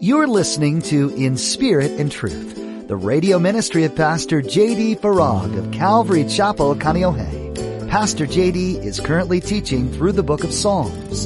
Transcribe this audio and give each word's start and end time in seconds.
You're 0.00 0.26
listening 0.26 0.82
to 0.82 1.08
In 1.16 1.38
Spirit 1.38 1.92
and 1.92 2.12
Truth, 2.12 2.86
the 2.86 2.96
radio 2.96 3.38
ministry 3.38 3.84
of 3.84 3.96
Pastor 3.96 4.42
J.D. 4.42 4.96
Farag 4.96 5.56
of 5.56 5.72
Calvary 5.72 6.26
Chapel, 6.26 6.74
Kaneohe. 6.74 7.88
Pastor 7.88 8.26
J.D. 8.26 8.76
is 8.76 9.00
currently 9.00 9.40
teaching 9.40 9.90
through 9.90 10.12
the 10.12 10.22
book 10.22 10.44
of 10.44 10.52
Psalms. 10.52 11.24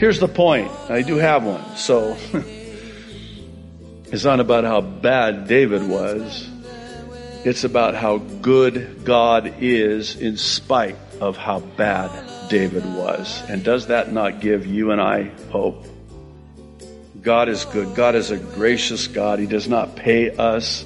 Here's 0.00 0.20
the 0.20 0.26
point. 0.26 0.70
I 0.88 1.02
do 1.02 1.16
have 1.16 1.44
one. 1.44 1.62
So, 1.76 2.16
it's 4.06 4.24
not 4.24 4.40
about 4.40 4.64
how 4.64 4.80
bad 4.80 5.46
David 5.46 5.86
was. 5.86 6.48
It's 7.44 7.64
about 7.64 7.94
how 7.94 8.18
good 8.18 9.04
God 9.04 9.56
is 9.58 10.16
in 10.16 10.38
spite 10.38 10.96
of 11.20 11.36
how 11.36 11.60
bad 11.60 12.48
David 12.48 12.86
was. 12.86 13.42
And 13.50 13.62
does 13.62 13.88
that 13.88 14.12
not 14.14 14.40
give 14.40 14.66
you 14.66 14.92
and 14.92 15.00
I 15.00 15.24
hope? 15.50 15.84
God 17.22 17.48
is 17.48 17.64
good. 17.66 17.94
God 17.94 18.16
is 18.16 18.32
a 18.32 18.36
gracious 18.36 19.06
God. 19.06 19.38
He 19.38 19.46
does 19.46 19.68
not 19.68 19.94
pay 19.94 20.30
us 20.34 20.84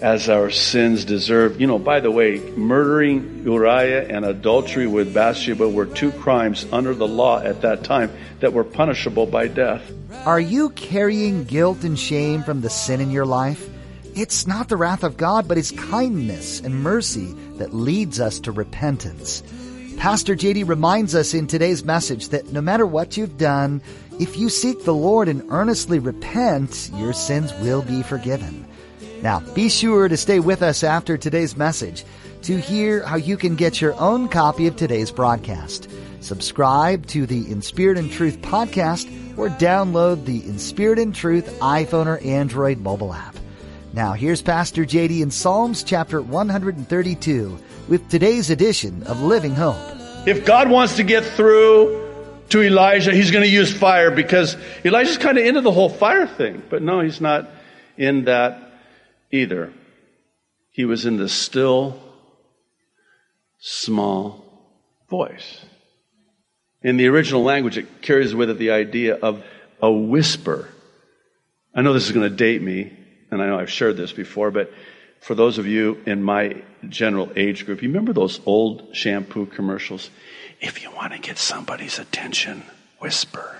as 0.00 0.28
our 0.28 0.48
sins 0.48 1.04
deserve. 1.04 1.60
You 1.60 1.66
know, 1.66 1.80
by 1.80 1.98
the 1.98 2.12
way, 2.12 2.38
murdering 2.38 3.42
Uriah 3.44 4.06
and 4.06 4.24
adultery 4.24 4.86
with 4.86 5.12
Bathsheba 5.12 5.68
were 5.68 5.86
two 5.86 6.12
crimes 6.12 6.64
under 6.70 6.94
the 6.94 7.08
law 7.08 7.40
at 7.40 7.62
that 7.62 7.82
time 7.82 8.12
that 8.38 8.52
were 8.52 8.62
punishable 8.62 9.26
by 9.26 9.48
death. 9.48 9.82
Are 10.24 10.38
you 10.38 10.70
carrying 10.70 11.42
guilt 11.42 11.82
and 11.82 11.98
shame 11.98 12.44
from 12.44 12.60
the 12.60 12.70
sin 12.70 13.00
in 13.00 13.10
your 13.10 13.26
life? 13.26 13.68
It's 14.14 14.46
not 14.46 14.68
the 14.68 14.76
wrath 14.76 15.02
of 15.02 15.16
God, 15.16 15.48
but 15.48 15.56
His 15.56 15.72
kindness 15.72 16.60
and 16.60 16.84
mercy 16.84 17.32
that 17.56 17.74
leads 17.74 18.20
us 18.20 18.38
to 18.40 18.52
repentance. 18.52 19.42
Pastor 19.96 20.36
JD 20.36 20.68
reminds 20.68 21.14
us 21.14 21.34
in 21.34 21.46
today's 21.46 21.84
message 21.84 22.28
that 22.28 22.52
no 22.52 22.60
matter 22.60 22.84
what 22.84 23.16
you've 23.16 23.38
done, 23.38 23.80
if 24.20 24.36
you 24.36 24.48
seek 24.48 24.84
the 24.84 24.94
Lord 24.94 25.28
and 25.28 25.42
earnestly 25.50 25.98
repent, 25.98 26.90
your 26.94 27.12
sins 27.12 27.52
will 27.54 27.82
be 27.82 28.02
forgiven. 28.02 28.64
Now, 29.22 29.40
be 29.54 29.68
sure 29.68 30.06
to 30.06 30.16
stay 30.16 30.38
with 30.38 30.62
us 30.62 30.84
after 30.84 31.16
today's 31.16 31.56
message 31.56 32.04
to 32.42 32.58
hear 32.58 33.04
how 33.04 33.16
you 33.16 33.36
can 33.36 33.56
get 33.56 33.80
your 33.80 33.98
own 33.98 34.28
copy 34.28 34.66
of 34.66 34.76
today's 34.76 35.10
broadcast. 35.10 35.90
Subscribe 36.20 37.06
to 37.06 37.26
the 37.26 37.50
In 37.50 37.62
Spirit 37.62 37.98
and 37.98 38.10
Truth 38.10 38.40
podcast 38.42 39.08
or 39.38 39.48
download 39.48 40.26
the 40.26 40.44
In 40.46 40.58
Spirit 40.58 40.98
and 40.98 41.14
Truth 41.14 41.58
iPhone 41.60 42.06
or 42.06 42.18
Android 42.18 42.78
mobile 42.78 43.14
app. 43.14 43.36
Now, 43.94 44.12
here's 44.12 44.42
Pastor 44.42 44.84
JD 44.84 45.22
in 45.22 45.30
Psalms 45.30 45.82
chapter 45.82 46.20
132 46.20 47.58
with 47.88 48.08
today's 48.08 48.50
edition 48.50 49.02
of 49.04 49.22
Living 49.22 49.54
Hope. 49.54 49.76
If 50.26 50.44
God 50.44 50.70
wants 50.70 50.96
to 50.96 51.02
get 51.02 51.24
through 51.24 52.03
to 52.54 52.62
Elijah, 52.62 53.12
he's 53.12 53.32
going 53.32 53.42
to 53.42 53.50
use 53.50 53.72
fire 53.72 54.12
because 54.12 54.56
Elijah's 54.84 55.18
kind 55.18 55.36
of 55.38 55.44
into 55.44 55.60
the 55.60 55.72
whole 55.72 55.88
fire 55.88 56.28
thing. 56.28 56.62
But 56.70 56.82
no, 56.82 57.00
he's 57.00 57.20
not 57.20 57.50
in 57.96 58.26
that 58.26 58.72
either. 59.32 59.72
He 60.70 60.84
was 60.84 61.04
in 61.04 61.16
the 61.16 61.28
still, 61.28 62.00
small 63.58 64.44
voice. 65.10 65.64
In 66.80 66.96
the 66.96 67.08
original 67.08 67.42
language, 67.42 67.76
it 67.76 68.02
carries 68.02 68.36
with 68.36 68.50
it 68.50 68.58
the 68.58 68.70
idea 68.70 69.16
of 69.16 69.42
a 69.82 69.90
whisper. 69.90 70.68
I 71.74 71.82
know 71.82 71.92
this 71.92 72.06
is 72.06 72.12
going 72.12 72.30
to 72.30 72.36
date 72.36 72.62
me, 72.62 72.96
and 73.32 73.42
I 73.42 73.46
know 73.46 73.58
I've 73.58 73.70
shared 73.70 73.96
this 73.96 74.12
before, 74.12 74.52
but 74.52 74.72
for 75.18 75.34
those 75.34 75.58
of 75.58 75.66
you 75.66 76.00
in 76.06 76.22
my 76.22 76.62
general 76.88 77.32
age 77.34 77.66
group, 77.66 77.82
you 77.82 77.88
remember 77.88 78.12
those 78.12 78.40
old 78.46 78.94
shampoo 78.94 79.46
commercials? 79.46 80.08
If 80.64 80.82
you 80.82 80.90
want 80.90 81.12
to 81.12 81.18
get 81.18 81.36
somebody's 81.36 81.98
attention, 81.98 82.62
whisper. 82.98 83.54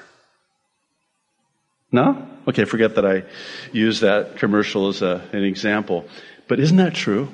No? 1.92 2.26
Okay, 2.48 2.64
forget 2.64 2.94
that 2.94 3.04
I 3.04 3.24
use 3.72 4.00
that 4.00 4.38
commercial 4.38 4.88
as 4.88 5.02
a, 5.02 5.22
an 5.32 5.44
example. 5.44 6.08
But 6.48 6.60
isn't 6.60 6.78
that 6.78 6.94
true? 6.94 7.28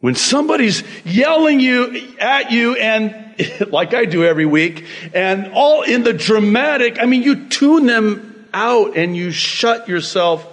When 0.00 0.14
somebody's 0.14 0.84
yelling 1.06 1.58
you 1.58 2.16
at 2.18 2.52
you 2.52 2.76
and 2.76 3.34
like 3.72 3.94
I 3.94 4.04
do 4.04 4.26
every 4.26 4.44
week 4.44 4.84
and 5.14 5.52
all 5.54 5.80
in 5.82 6.04
the 6.04 6.12
dramatic, 6.12 7.00
I 7.00 7.06
mean, 7.06 7.22
you 7.22 7.48
tune 7.48 7.86
them 7.86 8.46
out 8.52 8.98
and 8.98 9.16
you 9.16 9.30
shut 9.30 9.88
yourself 9.88 10.46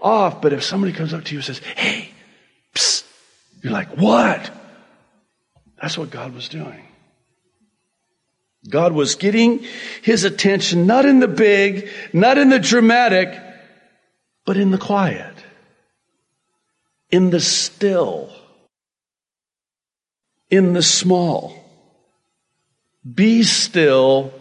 off. 0.00 0.40
But 0.40 0.52
if 0.52 0.62
somebody 0.62 0.92
comes 0.92 1.12
up 1.12 1.24
to 1.24 1.32
you 1.32 1.38
and 1.38 1.44
says, 1.44 1.58
Hey, 1.74 2.08
psst, 2.72 3.02
you're 3.64 3.72
like, 3.72 3.88
what? 3.96 4.48
That's 5.82 5.98
what 5.98 6.10
God 6.10 6.34
was 6.34 6.48
doing. 6.48 6.86
God 8.68 8.92
was 8.92 9.14
getting 9.14 9.64
his 10.02 10.24
attention 10.24 10.86
not 10.86 11.06
in 11.06 11.20
the 11.20 11.28
big, 11.28 11.88
not 12.12 12.36
in 12.36 12.50
the 12.50 12.58
dramatic, 12.58 13.40
but 14.44 14.56
in 14.56 14.70
the 14.70 14.78
quiet, 14.78 15.34
in 17.10 17.30
the 17.30 17.40
still, 17.40 18.30
in 20.50 20.72
the 20.74 20.82
small. 20.82 21.56
Be 23.14 23.42
still 23.44 24.34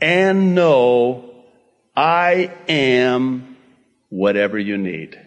and 0.00 0.54
know 0.54 1.30
I 1.94 2.50
am 2.68 3.56
whatever 4.08 4.58
you 4.58 4.78
need. 4.78 5.20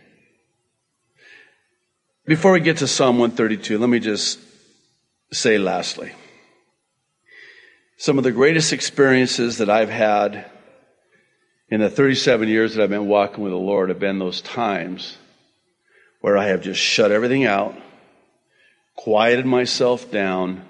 Before 2.26 2.52
we 2.52 2.60
get 2.60 2.78
to 2.78 2.88
Psalm 2.88 3.20
132, 3.20 3.78
let 3.78 3.90
me 3.90 4.00
just 4.00 4.40
say 5.32 5.58
lastly. 5.58 6.12
Some 8.00 8.20
of 8.20 8.24
the 8.24 8.32
greatest 8.32 8.74
experiences 8.74 9.58
that 9.58 9.72
I've 9.72 9.90
had 9.90 10.46
in 11.68 11.80
the 11.80 11.90
37 11.90 12.48
years 12.48 12.76
that 12.76 12.84
I've 12.84 12.92
been 12.92 13.08
walking 13.08 13.44
with 13.44 13.52
the 13.52 13.58
Lord 13.58 13.90
have 13.90 13.98
been 13.98 14.20
those 14.20 14.40
times 14.40 15.18
where 16.22 16.38
I 16.38 16.46
have 16.46 16.62
just 16.62 16.80
shut 16.80 17.12
everything 17.12 17.46
out, 17.46 17.76
quieted 18.96 19.48
myself 19.48 20.12
down, 20.12 20.64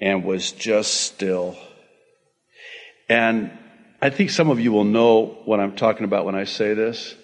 and 0.00 0.24
was 0.24 0.52
just 0.52 1.02
still. 1.02 1.54
And 3.10 3.50
I 4.00 4.08
think 4.08 4.30
some 4.30 4.48
of 4.48 4.58
you 4.58 4.72
will 4.72 4.84
know 4.84 5.36
what 5.44 5.60
I'm 5.60 5.76
talking 5.76 6.04
about 6.04 6.24
when 6.24 6.34
I 6.34 6.44
say 6.44 6.72
this. 6.72 7.14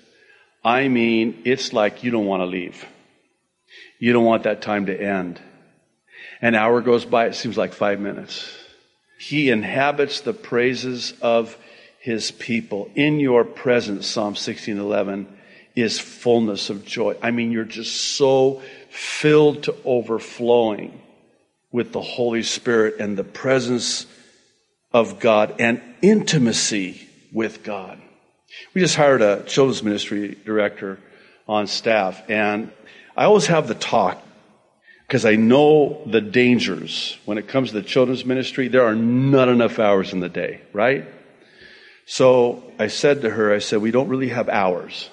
I 0.62 0.88
mean, 0.88 1.42
it's 1.46 1.72
like 1.72 2.04
you 2.04 2.10
don't 2.10 2.26
want 2.26 2.42
to 2.42 2.46
leave. 2.46 2.84
You 3.98 4.12
don't 4.12 4.26
want 4.26 4.42
that 4.42 4.60
time 4.60 4.84
to 4.86 5.00
end. 5.00 5.40
An 6.42 6.54
hour 6.54 6.82
goes 6.82 7.06
by, 7.06 7.24
it 7.24 7.34
seems 7.34 7.56
like 7.56 7.72
five 7.72 8.00
minutes. 8.00 8.54
He 9.18 9.50
inhabits 9.50 10.20
the 10.20 10.32
praises 10.32 11.12
of 11.20 11.56
his 12.00 12.30
people. 12.30 12.90
In 12.94 13.18
your 13.18 13.44
presence, 13.44 14.06
Psalm 14.06 14.34
16:11 14.34 15.26
is 15.74 15.98
fullness 15.98 16.70
of 16.70 16.84
joy. 16.84 17.16
I 17.20 17.30
mean, 17.30 17.52
you're 17.52 17.64
just 17.64 18.16
so 18.16 18.62
filled 18.90 19.64
to 19.64 19.74
overflowing 19.84 21.00
with 21.70 21.92
the 21.92 22.00
Holy 22.00 22.42
Spirit 22.42 22.96
and 22.98 23.16
the 23.16 23.24
presence 23.24 24.06
of 24.92 25.20
God 25.20 25.56
and 25.58 25.80
intimacy 26.00 27.08
with 27.32 27.62
God. 27.62 28.00
We 28.72 28.80
just 28.80 28.96
hired 28.96 29.20
a 29.20 29.42
children's 29.42 29.82
ministry 29.82 30.36
director 30.44 30.98
on 31.46 31.66
staff, 31.66 32.22
and 32.28 32.70
I 33.16 33.24
always 33.24 33.46
have 33.46 33.68
the 33.68 33.74
talk 33.74 34.22
because 35.08 35.24
I 35.24 35.36
know 35.36 36.02
the 36.04 36.20
dangers 36.20 37.16
when 37.24 37.38
it 37.38 37.48
comes 37.48 37.70
to 37.70 37.80
the 37.80 37.82
children's 37.82 38.26
ministry. 38.26 38.68
There 38.68 38.84
are 38.84 38.94
not 38.94 39.48
enough 39.48 39.78
hours 39.78 40.12
in 40.12 40.20
the 40.20 40.28
day, 40.28 40.60
right? 40.74 41.08
So 42.04 42.70
I 42.78 42.88
said 42.88 43.22
to 43.22 43.30
her, 43.30 43.54
I 43.54 43.60
said, 43.60 43.80
we 43.80 43.90
don't 43.90 44.08
really 44.08 44.28
have 44.28 44.50
hours. 44.50 45.08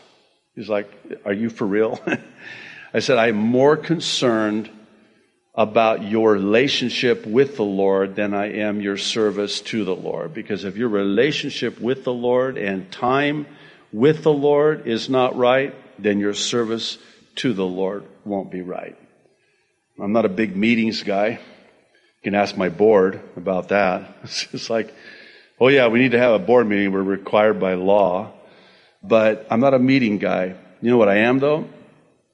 He's 0.54 0.68
like, 0.68 0.92
are 1.24 1.32
you 1.32 1.50
for 1.50 1.66
real? 1.66 1.98
I 2.94 3.00
said, 3.00 3.18
I'm 3.18 3.38
more 3.38 3.78
concerned 3.78 4.70
about 5.54 6.04
your 6.04 6.34
relationship 6.34 7.26
with 7.26 7.56
the 7.56 7.64
Lord 7.64 8.18
than 8.18 8.34
I 8.34 8.52
am 8.52 8.82
your 8.82 8.98
service 8.98 9.62
to 9.62 9.86
the 9.86 9.96
Lord. 9.96 10.34
Because 10.34 10.66
if 10.66 10.76
your 10.76 10.90
relationship 10.90 11.80
with 11.80 12.04
the 12.04 12.14
Lord 12.14 12.58
and 12.58 12.92
time 12.92 13.46
with 13.94 14.24
the 14.24 14.34
Lord 14.34 14.88
is 14.88 15.10
not 15.10 15.38
right, 15.38 15.74
then 15.98 16.20
your 16.20 16.34
service 16.34 16.98
to 17.36 17.54
the 17.54 17.66
Lord 17.66 18.04
won't 18.26 18.52
be 18.52 18.62
right. 18.62 18.98
I'm 20.00 20.12
not 20.12 20.26
a 20.26 20.30
big 20.30 20.56
meetings 20.56 21.04
guy. 21.04 21.30
You 21.30 22.22
can 22.24 22.36
ask 22.36 22.58
my 22.58 22.70
board 22.70 23.22
about 23.38 23.70
that. 23.70 24.18
It's 24.24 24.46
just 24.48 24.70
like, 24.70 24.94
oh 25.60 25.70
yeah, 25.70 25.88
we 25.88 26.00
need 26.00 26.12
to 26.12 26.20
have 26.20 26.34
a 26.34 26.40
board 26.40 26.68
meeting. 26.68 26.92
We're 26.92 27.04
required 27.04 27.60
by 27.60 27.76
law. 27.76 28.34
But 29.02 29.48
I'm 29.50 29.60
not 29.60 29.74
a 29.74 29.80
meeting 29.80 30.18
guy. 30.18 30.56
You 30.82 30.92
know 30.92 30.98
what 30.98 31.10
I 31.10 31.18
am 31.18 31.40
though? 31.40 31.70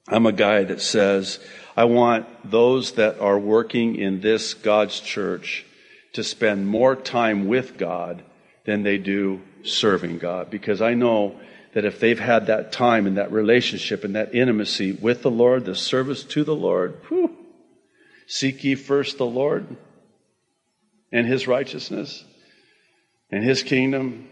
I'm 0.08 0.26
a 0.26 0.32
guy 0.32 0.64
that 0.64 0.80
says, 0.80 1.38
I 1.76 1.84
want 1.84 2.26
those 2.50 2.92
that 2.92 3.20
are 3.20 3.38
working 3.38 3.94
in 3.94 4.20
this 4.20 4.54
God's 4.54 4.98
church 4.98 5.64
to 6.14 6.24
spend 6.24 6.66
more 6.66 6.96
time 6.96 7.46
with 7.46 7.78
God 7.78 8.22
than 8.64 8.82
they 8.82 8.98
do 8.98 9.40
serving 9.62 10.18
God. 10.18 10.50
Because 10.50 10.82
I 10.82 10.94
know 10.94 11.38
that 11.74 11.84
if 11.84 12.00
they've 12.00 12.18
had 12.18 12.46
that 12.46 12.72
time 12.72 13.06
and 13.06 13.16
that 13.16 13.32
relationship 13.32 14.04
and 14.04 14.16
that 14.16 14.34
intimacy 14.34 14.92
with 14.92 15.22
the 15.22 15.30
Lord, 15.30 15.64
the 15.64 15.74
service 15.74 16.24
to 16.24 16.44
the 16.44 16.54
Lord, 16.54 17.00
whew, 17.08 17.31
Seek 18.32 18.64
ye 18.64 18.76
first 18.76 19.18
the 19.18 19.26
Lord 19.26 19.66
and 21.12 21.26
his 21.26 21.46
righteousness 21.46 22.24
and 23.30 23.44
his 23.44 23.62
kingdom, 23.62 24.26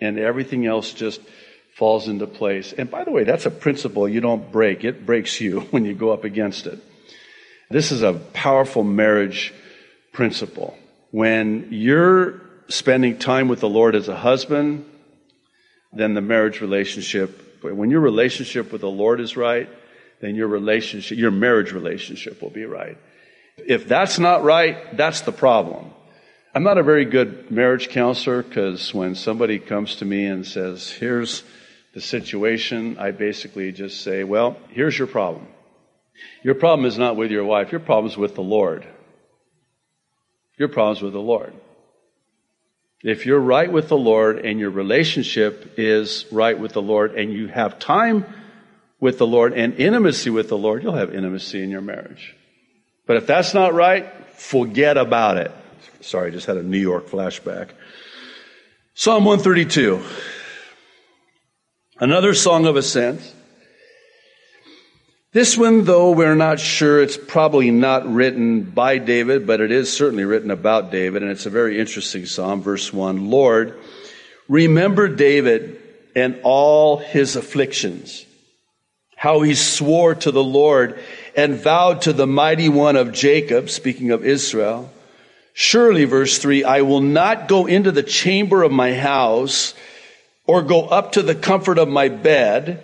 and 0.00 0.20
everything 0.20 0.66
else 0.66 0.92
just 0.92 1.20
falls 1.74 2.06
into 2.06 2.28
place. 2.28 2.72
And 2.72 2.88
by 2.88 3.02
the 3.02 3.10
way, 3.10 3.24
that's 3.24 3.46
a 3.46 3.50
principle 3.50 4.08
you 4.08 4.20
don't 4.20 4.52
break. 4.52 4.84
It 4.84 5.04
breaks 5.04 5.40
you 5.40 5.60
when 5.72 5.84
you 5.84 5.94
go 5.94 6.12
up 6.12 6.22
against 6.22 6.68
it. 6.68 6.78
This 7.70 7.90
is 7.90 8.02
a 8.02 8.12
powerful 8.12 8.84
marriage 8.84 9.52
principle. 10.12 10.78
When 11.10 11.70
you're 11.72 12.40
spending 12.68 13.18
time 13.18 13.48
with 13.48 13.58
the 13.58 13.68
Lord 13.68 13.96
as 13.96 14.06
a 14.06 14.16
husband, 14.16 14.84
then 15.92 16.14
the 16.14 16.20
marriage 16.20 16.60
relationship, 16.60 17.64
when 17.64 17.90
your 17.90 17.98
relationship 18.00 18.70
with 18.70 18.82
the 18.82 18.88
Lord 18.88 19.20
is 19.20 19.36
right, 19.36 19.68
then 20.20 20.36
your 20.36 20.46
relationship, 20.46 21.18
your 21.18 21.32
marriage 21.32 21.72
relationship 21.72 22.40
will 22.40 22.50
be 22.50 22.64
right. 22.64 22.96
If 23.66 23.88
that's 23.88 24.18
not 24.18 24.42
right, 24.42 24.96
that's 24.96 25.22
the 25.22 25.32
problem. 25.32 25.90
I'm 26.54 26.64
not 26.64 26.78
a 26.78 26.82
very 26.82 27.04
good 27.04 27.50
marriage 27.50 27.90
counselor 27.90 28.42
because 28.42 28.92
when 28.92 29.14
somebody 29.14 29.58
comes 29.58 29.96
to 29.96 30.04
me 30.04 30.26
and 30.26 30.44
says, 30.44 30.90
here's 30.90 31.44
the 31.94 32.00
situation, 32.00 32.98
I 32.98 33.12
basically 33.12 33.70
just 33.72 34.00
say, 34.00 34.24
well, 34.24 34.56
here's 34.70 34.98
your 34.98 35.06
problem. 35.06 35.46
Your 36.42 36.54
problem 36.54 36.86
is 36.86 36.98
not 36.98 37.16
with 37.16 37.30
your 37.30 37.44
wife, 37.44 37.70
your 37.70 37.80
problem 37.80 38.10
is 38.10 38.16
with 38.16 38.34
the 38.34 38.42
Lord. 38.42 38.86
Your 40.58 40.68
problem 40.68 40.96
is 40.96 41.02
with 41.02 41.12
the 41.12 41.20
Lord. 41.20 41.54
If 43.02 43.26
you're 43.26 43.40
right 43.40 43.70
with 43.70 43.88
the 43.88 43.96
Lord 43.96 44.44
and 44.44 44.60
your 44.60 44.70
relationship 44.70 45.74
is 45.78 46.26
right 46.30 46.58
with 46.58 46.72
the 46.72 46.82
Lord 46.82 47.14
and 47.14 47.32
you 47.32 47.46
have 47.46 47.78
time 47.78 48.26
with 48.98 49.18
the 49.18 49.26
Lord 49.26 49.54
and 49.54 49.74
intimacy 49.74 50.30
with 50.30 50.48
the 50.48 50.58
Lord, 50.58 50.82
you'll 50.82 50.94
have 50.94 51.14
intimacy 51.14 51.62
in 51.62 51.70
your 51.70 51.80
marriage. 51.80 52.36
But 53.10 53.16
if 53.16 53.26
that's 53.26 53.54
not 53.54 53.74
right, 53.74 54.08
forget 54.34 54.96
about 54.96 55.36
it. 55.36 55.50
Sorry, 56.00 56.28
I 56.28 56.30
just 56.30 56.46
had 56.46 56.58
a 56.58 56.62
New 56.62 56.78
York 56.78 57.08
flashback. 57.08 57.70
Psalm 58.94 59.24
132. 59.24 60.00
Another 61.98 62.34
song 62.34 62.66
of 62.66 62.76
ascent. 62.76 63.20
This 65.32 65.58
one, 65.58 65.82
though 65.86 66.12
we're 66.12 66.36
not 66.36 66.60
sure, 66.60 67.02
it's 67.02 67.16
probably 67.16 67.72
not 67.72 68.06
written 68.06 68.62
by 68.62 68.98
David, 68.98 69.44
but 69.44 69.60
it 69.60 69.72
is 69.72 69.92
certainly 69.92 70.24
written 70.24 70.52
about 70.52 70.92
David, 70.92 71.24
and 71.24 71.32
it's 71.32 71.46
a 71.46 71.50
very 71.50 71.80
interesting 71.80 72.26
psalm. 72.26 72.62
Verse 72.62 72.92
1 72.92 73.28
Lord, 73.28 73.76
remember 74.48 75.08
David 75.08 75.82
and 76.14 76.38
all 76.44 76.98
his 76.98 77.34
afflictions, 77.34 78.24
how 79.16 79.40
he 79.40 79.56
swore 79.56 80.14
to 80.14 80.30
the 80.30 80.44
Lord 80.44 80.96
and 81.36 81.54
vowed 81.54 82.02
to 82.02 82.12
the 82.12 82.26
mighty 82.26 82.68
one 82.68 82.96
of 82.96 83.12
Jacob, 83.12 83.70
speaking 83.70 84.10
of 84.10 84.24
Israel. 84.24 84.90
Surely, 85.52 86.04
verse 86.04 86.38
3, 86.38 86.64
I 86.64 86.82
will 86.82 87.00
not 87.00 87.48
go 87.48 87.66
into 87.66 87.92
the 87.92 88.02
chamber 88.02 88.62
of 88.62 88.72
my 88.72 88.94
house 88.94 89.74
or 90.46 90.62
go 90.62 90.86
up 90.86 91.12
to 91.12 91.22
the 91.22 91.34
comfort 91.34 91.78
of 91.78 91.88
my 91.88 92.08
bed. 92.08 92.82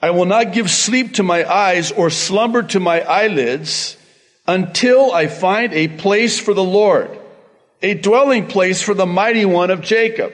I 0.00 0.10
will 0.10 0.24
not 0.26 0.52
give 0.52 0.70
sleep 0.70 1.14
to 1.14 1.22
my 1.22 1.50
eyes 1.50 1.90
or 1.90 2.10
slumber 2.10 2.62
to 2.64 2.80
my 2.80 3.00
eyelids 3.00 3.96
until 4.46 5.12
I 5.12 5.26
find 5.26 5.72
a 5.72 5.88
place 5.88 6.38
for 6.38 6.54
the 6.54 6.64
Lord, 6.64 7.10
a 7.82 7.94
dwelling 7.94 8.46
place 8.46 8.82
for 8.82 8.94
the 8.94 9.06
mighty 9.06 9.44
one 9.44 9.70
of 9.70 9.80
Jacob. 9.80 10.32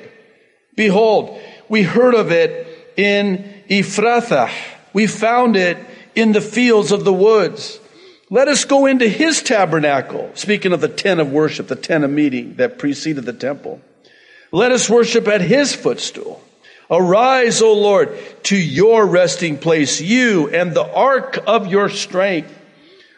Behold, 0.77 1.41
we 1.69 1.83
heard 1.83 2.15
of 2.15 2.31
it 2.31 2.93
in 2.97 3.63
Ephrathah. 3.69 4.53
We 4.93 5.07
found 5.07 5.57
it 5.57 5.79
in 6.15 6.33
the 6.33 6.41
fields 6.41 6.93
of 6.93 7.05
the 7.05 7.13
woods. 7.13 7.79
Let 8.31 8.49
us 8.49 8.65
go 8.65 8.87
into 8.87 9.09
his 9.09 9.43
tabernacle. 9.43 10.31
Speaking 10.35 10.73
of 10.73 10.81
the 10.81 10.89
tent 10.89 11.21
of 11.21 11.31
worship, 11.31 11.69
the 11.69 11.77
tent 11.77 12.05
of 12.05 12.11
meeting 12.11 12.55
that 12.57 12.79
preceded 12.79 13.25
the 13.25 13.33
temple. 13.33 13.81
Let 14.51 14.73
us 14.73 14.89
worship 14.89 15.29
at 15.29 15.41
his 15.41 15.75
footstool. 15.75 16.43
Arise, 16.91 17.63
O 17.63 17.73
Lord, 17.73 18.19
to 18.45 18.57
your 18.57 19.07
resting 19.07 19.59
place, 19.59 20.01
you 20.01 20.49
and 20.51 20.75
the 20.75 20.91
ark 20.93 21.39
of 21.47 21.67
your 21.67 21.89
strength. 21.89 22.57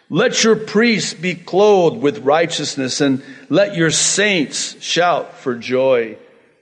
Let 0.08 0.44
your 0.44 0.56
priests 0.56 1.14
be 1.14 1.34
clothed 1.34 2.00
with 2.00 2.18
righteousness 2.18 3.00
and 3.00 3.22
let 3.48 3.74
your 3.74 3.90
saints 3.90 4.80
shout 4.82 5.38
for 5.38 5.56
joy. 5.56 6.16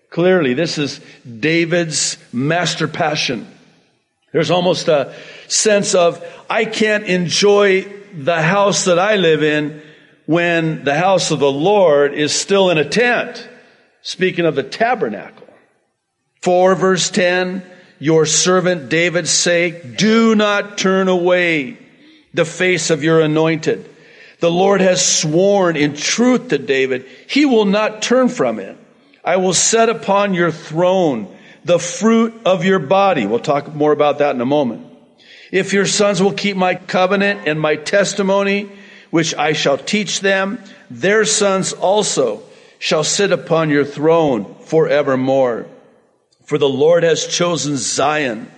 Clearly, 0.09 0.55
this 0.55 0.79
is 0.79 1.01
David's 1.29 2.17
master 2.33 2.89
passion. 2.89 3.47
There's 4.33 4.51
almost 4.51 4.89
a 4.89 5.15
sense 5.49 5.95
of, 5.95 6.25
I 6.49 6.65
can't 6.65 7.05
enjoy 7.05 7.83
the 8.17 8.41
house 8.41 8.85
that 8.85 8.99
I 8.99 9.17
live 9.17 9.43
in 9.43 9.83
when 10.27 10.85
the 10.85 10.95
house 10.95 11.31
of 11.31 11.41
the 11.41 11.51
Lord 11.51 12.15
is 12.15 12.35
still 12.35 12.71
in 12.71 12.79
a 12.79 12.89
tent. 12.89 13.49
Speaking 14.03 14.47
of 14.47 14.55
the 14.55 14.63
tabernacle. 14.63 15.47
4 16.43 16.75
verse 16.75 17.11
10, 17.11 17.63
your 17.99 18.27
servant 18.27 18.91
David's 18.91 19.31
sake, 19.31 19.97
do 19.97 20.35
not 20.35 20.77
turn 20.77 21.09
away 21.09 21.79
the 22.35 22.45
face 22.45 22.91
of 22.91 23.03
your 23.03 23.21
anointed. 23.21 23.89
The 24.41 24.51
Lord 24.51 24.83
has 24.83 25.05
sworn 25.05 25.77
in 25.77 25.95
truth 25.95 26.49
to 26.49 26.59
David, 26.59 27.07
he 27.29 27.47
will 27.47 27.65
not 27.65 28.03
turn 28.03 28.29
from 28.29 28.59
it. 28.59 28.77
I 29.25 29.39
will 29.39 29.55
set 29.55 29.89
upon 29.89 30.35
your 30.35 30.51
throne 30.51 31.35
the 31.65 31.79
fruit 31.79 32.35
of 32.45 32.63
your 32.63 32.79
body. 32.79 33.25
We'll 33.25 33.39
talk 33.39 33.75
more 33.75 33.93
about 33.93 34.19
that 34.19 34.35
in 34.35 34.41
a 34.43 34.47
moment. 34.47 34.84
If 35.55 35.73
your 35.73 35.87
sons 35.87 36.21
will 36.21 36.33
keep 36.33 36.57
my 36.57 36.75
covenant 36.75 37.47
and 37.47 37.61
my 37.61 37.77
testimony, 37.77 38.69
which 39.11 39.37
I 39.37 39.53
shall 39.53 39.79
teach 39.79 40.19
them, 40.19 40.59
their 40.91 41.25
sons 41.25 41.73
also 41.73 42.43
shall 42.81 43.05
sit 43.05 43.31
upon 43.31 43.71
your 43.71 43.85
throne 43.85 44.57
forevermore. 44.63 45.67
For 46.47 46.59
the 46.59 46.69
Lord 46.69 47.05
has 47.05 47.25
chosen 47.29 47.77
Zion. 47.77 48.51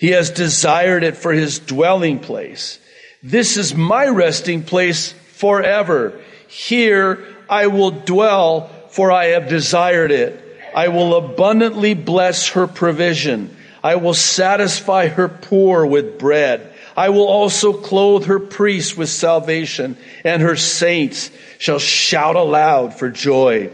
He 0.00 0.08
has 0.08 0.30
desired 0.30 1.04
it 1.04 1.16
for 1.16 1.32
his 1.32 1.60
dwelling 1.60 2.18
place. 2.18 2.80
This 3.22 3.56
is 3.56 3.76
my 3.76 4.08
resting 4.08 4.64
place 4.64 5.12
forever. 5.12 6.20
Here 6.48 7.24
I 7.48 7.68
will 7.68 7.92
dwell, 7.92 8.68
for 8.88 9.12
I 9.12 9.26
have 9.26 9.48
desired 9.48 10.10
it. 10.10 10.42
I 10.74 10.88
will 10.88 11.14
abundantly 11.14 11.94
bless 11.94 12.48
her 12.48 12.66
provision. 12.66 13.56
I 13.82 13.96
will 13.96 14.14
satisfy 14.14 15.08
her 15.08 15.28
poor 15.28 15.84
with 15.84 16.18
bread. 16.18 16.72
I 16.96 17.08
will 17.08 17.26
also 17.26 17.72
clothe 17.72 18.26
her 18.26 18.38
priests 18.38 18.96
with 18.96 19.08
salvation, 19.08 19.96
and 20.24 20.42
her 20.42 20.56
saints 20.56 21.30
shall 21.58 21.78
shout 21.78 22.36
aloud 22.36 22.94
for 22.94 23.08
joy. 23.08 23.70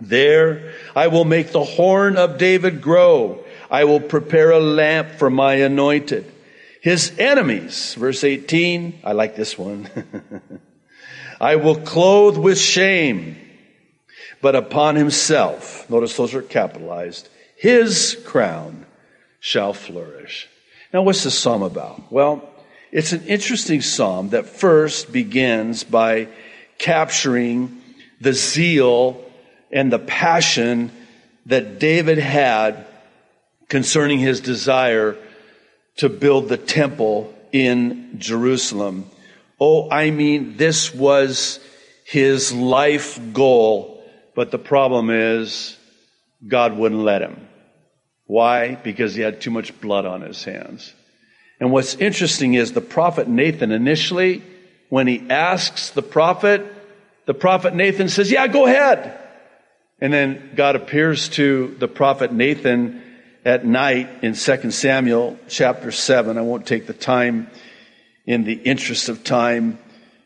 There 0.00 0.72
I 0.96 1.08
will 1.08 1.24
make 1.24 1.52
the 1.52 1.64
horn 1.64 2.16
of 2.16 2.38
David 2.38 2.80
grow. 2.80 3.44
I 3.70 3.84
will 3.84 4.00
prepare 4.00 4.50
a 4.50 4.60
lamp 4.60 5.12
for 5.12 5.30
my 5.30 5.54
anointed. 5.54 6.30
His 6.80 7.12
enemies, 7.18 7.94
verse 7.94 8.24
18, 8.24 9.00
I 9.04 9.12
like 9.12 9.36
this 9.36 9.56
one. 9.56 9.88
I 11.40 11.56
will 11.56 11.76
clothe 11.76 12.36
with 12.36 12.58
shame, 12.58 13.36
but 14.40 14.56
upon 14.56 14.96
himself, 14.96 15.88
notice 15.88 16.16
those 16.16 16.34
are 16.34 16.42
capitalized, 16.42 17.28
his 17.56 18.20
crown 18.24 18.86
shall 19.42 19.74
flourish. 19.74 20.48
Now, 20.92 21.02
what's 21.02 21.24
the 21.24 21.30
psalm 21.30 21.62
about? 21.62 22.12
Well, 22.12 22.48
it's 22.92 23.12
an 23.12 23.26
interesting 23.26 23.80
psalm 23.80 24.28
that 24.28 24.46
first 24.46 25.12
begins 25.12 25.82
by 25.82 26.28
capturing 26.78 27.82
the 28.20 28.34
zeal 28.34 29.20
and 29.72 29.92
the 29.92 29.98
passion 29.98 30.92
that 31.46 31.80
David 31.80 32.18
had 32.18 32.86
concerning 33.68 34.20
his 34.20 34.40
desire 34.40 35.16
to 35.96 36.08
build 36.08 36.48
the 36.48 36.56
temple 36.56 37.34
in 37.50 38.20
Jerusalem. 38.20 39.10
Oh, 39.60 39.90
I 39.90 40.12
mean, 40.12 40.56
this 40.56 40.94
was 40.94 41.58
his 42.04 42.52
life 42.52 43.18
goal, 43.32 44.04
but 44.36 44.52
the 44.52 44.58
problem 44.58 45.10
is 45.10 45.76
God 46.46 46.76
wouldn't 46.76 47.00
let 47.00 47.22
him. 47.22 47.48
Why? 48.32 48.76
Because 48.76 49.14
he 49.14 49.20
had 49.20 49.42
too 49.42 49.50
much 49.50 49.78
blood 49.78 50.06
on 50.06 50.22
his 50.22 50.42
hands. 50.42 50.94
And 51.60 51.70
what's 51.70 51.96
interesting 51.96 52.54
is 52.54 52.72
the 52.72 52.80
prophet 52.80 53.28
Nathan 53.28 53.72
initially, 53.72 54.42
when 54.88 55.06
he 55.06 55.28
asks 55.28 55.90
the 55.90 56.00
prophet, 56.00 56.64
the 57.26 57.34
prophet 57.34 57.74
Nathan 57.74 58.08
says, 58.08 58.30
Yeah, 58.30 58.46
go 58.46 58.64
ahead. 58.64 59.18
And 60.00 60.14
then 60.14 60.52
God 60.54 60.76
appears 60.76 61.28
to 61.40 61.76
the 61.78 61.88
prophet 61.88 62.32
Nathan 62.32 63.02
at 63.44 63.66
night 63.66 64.08
in 64.22 64.32
2 64.32 64.70
Samuel 64.70 65.38
chapter 65.48 65.92
7. 65.92 66.38
I 66.38 66.40
won't 66.40 66.64
take 66.64 66.86
the 66.86 66.94
time 66.94 67.50
in 68.24 68.44
the 68.44 68.54
interest 68.54 69.10
of 69.10 69.24
time, 69.24 69.78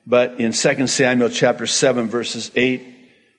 but 0.07 0.39
in 0.39 0.53
2 0.53 0.87
Samuel 0.87 1.31
chapter 1.31 1.67
7 1.67 2.07
verses 2.07 2.53
8 2.55 2.87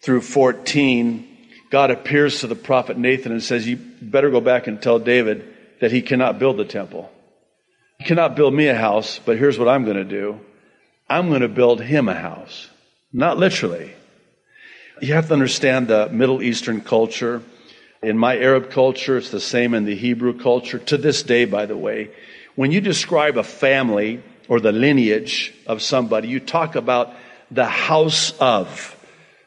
through 0.01 0.23
14, 0.23 1.25
God 1.69 1.89
appears 1.89 2.41
to 2.41 2.47
the 2.47 2.55
prophet 2.55 2.97
Nathan 2.97 3.31
and 3.31 3.41
says, 3.41 3.65
you 3.65 3.86
better 4.01 4.29
go 4.29 4.41
back 4.41 4.67
and 4.67 4.81
tell 4.81 4.99
David 4.99 5.53
that 5.79 5.91
he 5.91 6.01
cannot 6.01 6.39
build 6.39 6.57
the 6.57 6.65
temple. 6.65 7.11
He 7.99 8.05
cannot 8.05 8.35
build 8.35 8.53
me 8.53 8.67
a 8.67 8.75
house, 8.75 9.19
but 9.23 9.37
here's 9.37 9.57
what 9.57 9.67
I'm 9.67 9.83
going 9.83 9.97
to 9.97 10.03
do. 10.03 10.39
I'm 11.09 11.29
going 11.29 11.41
to 11.41 11.47
build 11.47 11.81
him 11.81 12.09
a 12.09 12.13
house. 12.13 12.69
Not 13.13 13.37
literally. 13.37 13.93
You 15.01 15.13
have 15.13 15.27
to 15.27 15.33
understand 15.33 15.87
the 15.87 16.09
Middle 16.09 16.41
Eastern 16.41 16.81
culture. 16.81 17.41
In 18.03 18.17
my 18.17 18.37
Arab 18.37 18.69
culture, 18.69 19.17
it's 19.17 19.31
the 19.31 19.39
same 19.39 19.73
in 19.73 19.85
the 19.85 19.95
Hebrew 19.95 20.37
culture. 20.39 20.79
To 20.79 20.97
this 20.97 21.23
day, 21.23 21.45
by 21.45 21.65
the 21.65 21.77
way, 21.77 22.11
when 22.55 22.71
you 22.71 22.81
describe 22.81 23.37
a 23.37 23.43
family 23.43 24.21
or 24.47 24.59
the 24.59 24.71
lineage 24.71 25.53
of 25.65 25.81
somebody, 25.81 26.27
you 26.27 26.39
talk 26.39 26.75
about 26.75 27.13
the 27.49 27.65
house 27.65 28.31
of. 28.39 28.95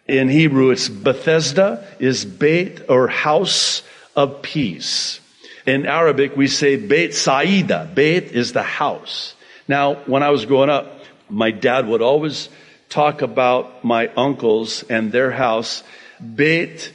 In 0.06 0.28
Hebrew, 0.28 0.70
it's 0.70 0.88
Bethesda, 0.88 1.86
is 1.98 2.24
Beit 2.24 2.88
or 2.88 3.06
house 3.06 3.82
of 4.16 4.42
peace. 4.42 5.20
In 5.66 5.86
Arabic, 5.86 6.36
we 6.36 6.48
say 6.48 6.76
Beit 6.76 7.14
Saida. 7.14 7.90
Beit 7.94 8.32
is 8.32 8.52
the 8.52 8.62
house. 8.62 9.34
Now, 9.68 9.94
when 10.06 10.22
I 10.22 10.30
was 10.30 10.46
growing 10.46 10.70
up, 10.70 11.04
my 11.28 11.50
dad 11.50 11.86
would 11.86 12.02
always 12.02 12.48
talk 12.88 13.22
about 13.22 13.84
my 13.84 14.08
uncles 14.16 14.82
and 14.90 15.12
their 15.12 15.30
house, 15.30 15.82
Beit 16.20 16.92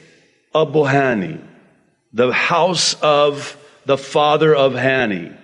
Abu 0.54 0.80
Hani, 0.80 1.40
the 2.12 2.32
house 2.32 2.94
of 3.00 3.56
the 3.86 3.96
father 3.96 4.54
of 4.54 4.74
Hani. 4.74 5.34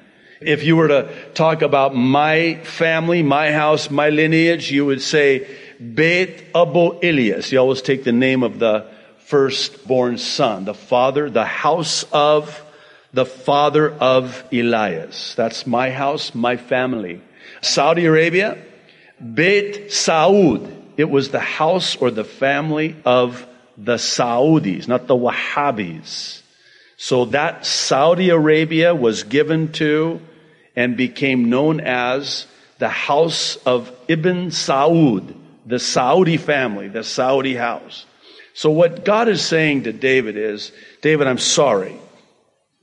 If 0.40 0.64
you 0.64 0.76
were 0.76 0.88
to 0.88 1.32
talk 1.34 1.62
about 1.62 1.94
my 1.94 2.56
family, 2.64 3.22
my 3.22 3.52
house, 3.52 3.90
my 3.90 4.10
lineage, 4.10 4.70
you 4.70 4.84
would 4.84 5.00
say 5.00 5.46
Beit 5.78 6.44
Abu 6.54 6.98
Elias. 7.02 7.52
You 7.52 7.58
always 7.58 7.82
take 7.82 8.04
the 8.04 8.12
name 8.12 8.42
of 8.42 8.58
the 8.58 8.86
firstborn 9.32 10.18
son, 10.18 10.66
the 10.66 10.74
father, 10.74 11.30
the 11.30 11.46
house 11.46 12.04
of 12.12 12.62
the 13.14 13.24
father 13.24 13.90
of 13.90 14.44
Elias. 14.52 15.34
That's 15.36 15.66
my 15.66 15.88
house, 15.88 16.34
my 16.34 16.58
family. 16.58 17.22
Saudi 17.62 18.04
Arabia, 18.04 18.62
Beit 19.18 19.88
Saud. 19.88 20.70
It 20.98 21.08
was 21.08 21.30
the 21.30 21.40
house 21.40 21.96
or 21.96 22.10
the 22.10 22.24
family 22.24 22.94
of 23.06 23.46
the 23.78 23.94
Saudis, 23.94 24.86
not 24.86 25.06
the 25.06 25.16
Wahhabis. 25.16 26.42
So 26.98 27.24
that 27.24 27.64
Saudi 27.64 28.28
Arabia 28.28 28.94
was 28.94 29.22
given 29.22 29.72
to 29.80 30.20
and 30.76 30.94
became 30.94 31.48
known 31.48 31.80
as 31.80 32.46
the 32.78 32.90
house 32.90 33.56
of 33.64 33.90
Ibn 34.08 34.48
Saud, 34.48 35.34
the 35.64 35.78
Saudi 35.78 36.36
family, 36.36 36.88
the 36.88 37.02
Saudi 37.02 37.54
house. 37.54 38.04
So 38.54 38.70
what 38.70 39.04
God 39.04 39.28
is 39.28 39.44
saying 39.44 39.84
to 39.84 39.92
David 39.92 40.36
is, 40.36 40.72
David, 41.00 41.26
I'm 41.26 41.38
sorry. 41.38 41.96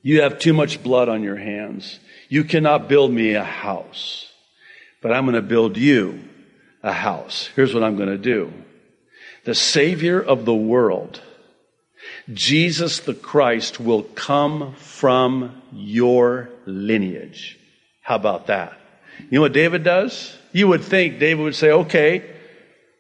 You 0.02 0.22
have 0.22 0.40
too 0.40 0.54
much 0.54 0.82
blood 0.82 1.10
on 1.10 1.24
your 1.24 1.36
hands. 1.36 2.00
You 2.30 2.44
cannot 2.44 2.88
build 2.88 3.12
me 3.12 3.34
a 3.34 3.44
house, 3.44 4.32
but 5.02 5.12
I'm 5.12 5.26
going 5.26 5.36
to 5.36 5.42
build 5.42 5.78
you 5.78 6.22
a 6.82 6.94
house. 6.94 7.50
Here's 7.56 7.74
what 7.74 7.84
I'm 7.84 7.98
going 7.98 8.10
to 8.10 8.18
do. 8.18 8.54
The 9.46 9.56
Savior 9.56 10.22
of 10.22 10.46
the 10.46 10.54
world, 10.54 11.22
Jesus 12.34 13.00
the 13.00 13.14
Christ, 13.14 13.80
will 13.80 14.04
come 14.04 14.76
from 14.76 15.62
your 15.72 16.50
lineage. 16.66 17.60
How 18.02 18.16
about 18.16 18.48
that? 18.48 18.74
You 19.30 19.38
know 19.38 19.42
what 19.42 19.54
David 19.54 19.84
does? 19.84 20.36
You 20.52 20.68
would 20.70 20.84
think 20.84 21.20
David 21.20 21.44
would 21.44 21.56
say, 21.56 21.72
okay, 21.72 22.24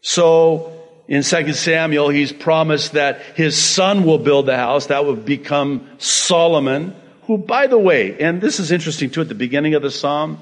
so 0.01 0.78
in 1.09 1.23
2 1.23 1.53
Samuel, 1.53 2.09
he's 2.09 2.31
promised 2.31 2.91
that 2.93 3.21
his 3.35 3.57
son 3.57 4.05
will 4.05 4.19
build 4.19 4.45
the 4.45 4.55
house. 4.55 4.85
That 4.85 5.05
would 5.05 5.25
become 5.25 5.89
Solomon, 5.97 6.95
who, 7.23 7.39
by 7.39 7.65
the 7.65 7.79
way, 7.79 8.21
and 8.21 8.39
this 8.39 8.59
is 8.59 8.71
interesting 8.71 9.09
too 9.09 9.21
at 9.21 9.27
the 9.27 9.33
beginning 9.33 9.73
of 9.73 9.81
the 9.81 9.89
psalm, 9.89 10.37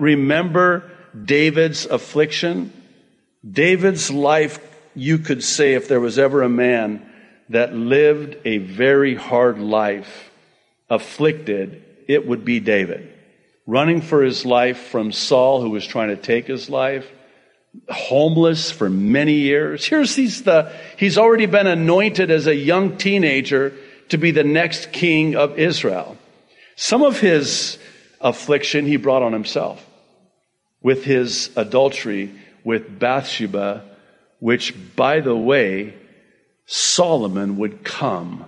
remember 0.00 0.90
David's 1.24 1.84
affliction? 1.84 2.72
David's 3.48 4.10
life, 4.10 4.58
you 4.94 5.18
could 5.18 5.44
say, 5.44 5.74
if 5.74 5.88
there 5.88 6.00
was 6.00 6.18
ever 6.18 6.42
a 6.42 6.48
man 6.48 7.06
that 7.50 7.74
lived 7.74 8.38
a 8.46 8.58
very 8.58 9.14
hard 9.14 9.58
life, 9.58 10.30
afflicted, 10.88 11.84
it 12.06 12.26
would 12.26 12.46
be 12.46 12.60
David. 12.60 13.12
Running 13.66 14.00
for 14.00 14.22
his 14.22 14.46
life 14.46 14.78
from 14.78 15.12
Saul, 15.12 15.60
who 15.60 15.68
was 15.68 15.86
trying 15.86 16.08
to 16.08 16.16
take 16.16 16.46
his 16.46 16.70
life, 16.70 17.06
homeless 17.88 18.70
for 18.70 18.88
many 18.88 19.34
years. 19.34 19.84
Here's 19.84 20.14
he's 20.16 20.42
the, 20.42 20.72
he's 20.96 21.18
already 21.18 21.46
been 21.46 21.66
anointed 21.66 22.30
as 22.30 22.46
a 22.46 22.54
young 22.54 22.96
teenager 22.96 23.74
to 24.08 24.18
be 24.18 24.30
the 24.30 24.44
next 24.44 24.92
king 24.92 25.36
of 25.36 25.58
Israel. 25.58 26.16
Some 26.76 27.02
of 27.02 27.20
his 27.20 27.78
affliction 28.20 28.86
he 28.86 28.96
brought 28.96 29.22
on 29.22 29.32
himself 29.32 29.84
with 30.82 31.04
his 31.04 31.50
adultery 31.56 32.34
with 32.64 32.98
Bathsheba, 32.98 33.84
which 34.40 34.74
by 34.96 35.20
the 35.20 35.36
way, 35.36 35.94
Solomon 36.66 37.56
would 37.56 37.82
come 37.84 38.44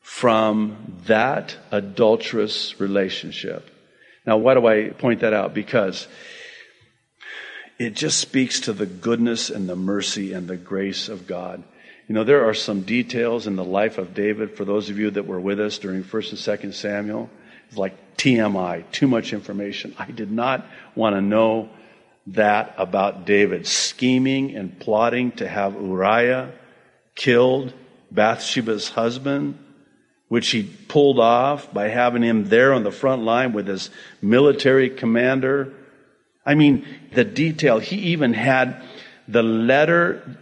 from 0.00 0.76
that 1.06 1.56
adulterous 1.70 2.78
relationship. 2.80 3.70
Now, 4.26 4.36
why 4.36 4.54
do 4.54 4.66
I 4.66 4.90
point 4.90 5.20
that 5.20 5.32
out? 5.32 5.54
Because 5.54 6.06
it 7.78 7.94
just 7.94 8.18
speaks 8.18 8.60
to 8.60 8.72
the 8.72 8.86
goodness 8.86 9.50
and 9.50 9.68
the 9.68 9.76
mercy 9.76 10.32
and 10.32 10.48
the 10.48 10.56
grace 10.56 11.08
of 11.08 11.26
God. 11.26 11.62
You 12.08 12.14
know, 12.14 12.24
there 12.24 12.48
are 12.48 12.54
some 12.54 12.82
details 12.82 13.46
in 13.46 13.56
the 13.56 13.64
life 13.64 13.98
of 13.98 14.14
David 14.14 14.56
for 14.56 14.64
those 14.64 14.90
of 14.90 14.98
you 14.98 15.10
that 15.12 15.26
were 15.26 15.38
with 15.38 15.60
us 15.60 15.78
during 15.78 16.02
1st 16.02 16.30
and 16.30 16.72
2nd 16.72 16.74
Samuel. 16.74 17.30
It's 17.68 17.76
like 17.76 18.16
TMI, 18.16 18.90
too 18.90 19.06
much 19.06 19.32
information. 19.32 19.94
I 19.98 20.10
did 20.10 20.32
not 20.32 20.66
want 20.94 21.14
to 21.16 21.20
know 21.20 21.68
that 22.28 22.74
about 22.78 23.26
David 23.26 23.66
scheming 23.66 24.56
and 24.56 24.78
plotting 24.80 25.32
to 25.32 25.46
have 25.46 25.74
Uriah 25.74 26.52
killed, 27.14 27.72
Bathsheba's 28.10 28.88
husband, 28.88 29.58
which 30.28 30.50
he 30.50 30.62
pulled 30.62 31.18
off 31.18 31.72
by 31.72 31.88
having 31.88 32.22
him 32.22 32.48
there 32.48 32.72
on 32.72 32.82
the 32.82 32.90
front 32.90 33.22
line 33.22 33.52
with 33.52 33.66
his 33.66 33.90
military 34.20 34.90
commander 34.90 35.74
I 36.48 36.54
mean, 36.54 36.86
the 37.12 37.24
detail. 37.24 37.78
He 37.78 37.96
even 38.12 38.32
had 38.32 38.82
the 39.28 39.42
letter 39.42 40.38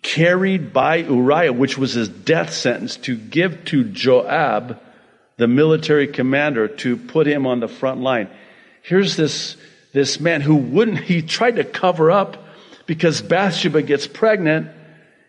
carried 0.00 0.72
by 0.72 0.96
Uriah, 0.96 1.52
which 1.52 1.76
was 1.76 1.92
his 1.92 2.08
death 2.08 2.54
sentence, 2.54 2.96
to 2.96 3.14
give 3.14 3.66
to 3.66 3.84
Joab, 3.84 4.80
the 5.36 5.46
military 5.46 6.06
commander, 6.06 6.68
to 6.68 6.96
put 6.96 7.26
him 7.26 7.46
on 7.46 7.60
the 7.60 7.68
front 7.68 8.00
line. 8.00 8.30
Here's 8.80 9.16
this, 9.16 9.58
this 9.92 10.20
man 10.20 10.40
who 10.40 10.56
wouldn't, 10.56 11.00
he 11.00 11.20
tried 11.20 11.56
to 11.56 11.64
cover 11.64 12.10
up 12.10 12.42
because 12.86 13.20
Bathsheba 13.20 13.82
gets 13.82 14.06
pregnant 14.06 14.70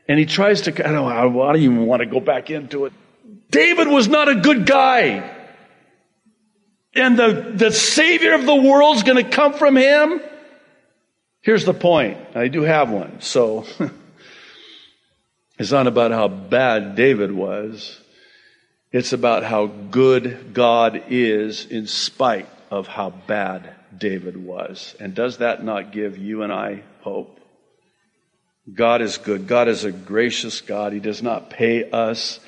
and 0.07 0.17
he 0.17 0.25
tries 0.25 0.61
to, 0.61 0.87
I 0.87 0.93
don't, 0.93 1.11
I 1.11 1.23
don't 1.23 1.57
even 1.57 1.85
want 1.85 1.99
to 1.99 2.05
go 2.05 2.21
back 2.21 2.49
into 2.49 2.85
it. 2.85 2.93
David 3.51 3.89
was 3.89 4.07
not 4.07 4.29
a 4.29 4.35
good 4.35 4.65
guy 4.65 5.37
and 6.97 7.17
the, 7.17 7.53
the 7.55 7.71
Savior 7.71 8.33
of 8.33 8.45
the 8.45 8.55
world 8.55 8.97
is 8.97 9.03
going 9.03 9.23
to 9.23 9.29
come 9.29 9.53
from 9.53 9.75
him? 9.75 10.21
Here's 11.41 11.65
the 11.65 11.73
point. 11.73 12.17
I 12.35 12.47
do 12.47 12.63
have 12.63 12.89
one. 12.89 13.21
So, 13.21 13.65
it's 15.59 15.71
not 15.71 15.87
about 15.87 16.11
how 16.11 16.27
bad 16.27 16.95
David 16.95 17.31
was. 17.31 17.99
It's 18.91 19.13
about 19.13 19.43
how 19.43 19.67
good 19.67 20.53
God 20.53 21.03
is 21.09 21.65
in 21.65 21.87
spite 21.87 22.49
of 22.71 22.87
how 22.87 23.11
bad 23.11 23.73
David 23.97 24.37
was. 24.37 24.95
And 24.99 25.13
does 25.13 25.37
that 25.37 25.63
not 25.63 25.91
give 25.91 26.17
you 26.17 26.43
and 26.43 26.51
I 26.51 26.83
hope? 27.01 27.39
God 28.73 29.01
is 29.01 29.17
good. 29.17 29.47
God 29.47 29.67
is 29.67 29.85
a 29.85 29.91
gracious 29.91 30.61
God. 30.61 30.91
He 30.93 30.99
does 30.99 31.23
not 31.23 31.49
pay 31.49 31.89
us 31.89 32.39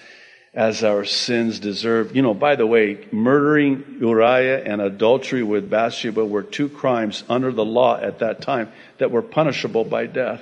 as 0.54 0.84
our 0.84 1.06
sins 1.06 1.60
deserve. 1.60 2.16
You 2.16 2.22
know, 2.22 2.34
by 2.34 2.56
the 2.56 2.66
way, 2.66 3.08
murdering 3.12 3.98
Uriah 4.00 4.64
and 4.64 4.82
adultery 4.82 5.44
with 5.44 5.70
Bathsheba 5.70 6.26
were 6.26 6.44
two 6.44 6.70
crimes 6.70 7.24
under 7.30 7.52
the 7.52 7.66
law 7.66 8.00
at 8.00 8.20
that 8.20 8.42
time 8.42 8.72
that 8.98 9.12
were 9.12 9.22
punishable 9.22 9.84
by 9.84 10.08
death. 10.08 10.42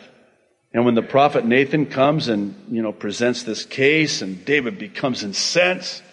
And 0.73 0.85
when 0.85 0.95
the 0.95 1.01
prophet 1.01 1.45
Nathan 1.45 1.87
comes 1.87 2.27
and, 2.27 2.55
you 2.69 2.81
know, 2.81 2.91
presents 2.91 3.43
this 3.43 3.65
case 3.65 4.21
and 4.21 4.45
David 4.45 4.77
becomes 4.77 5.23
incensed, 5.23 6.03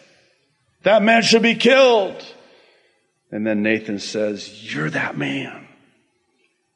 that 0.83 1.03
man 1.03 1.23
should 1.23 1.43
be 1.43 1.55
killed. 1.55 2.23
And 3.31 3.47
then 3.47 3.63
Nathan 3.63 3.99
says, 3.99 4.73
You're 4.73 4.91
that 4.91 5.17
man. 5.17 5.69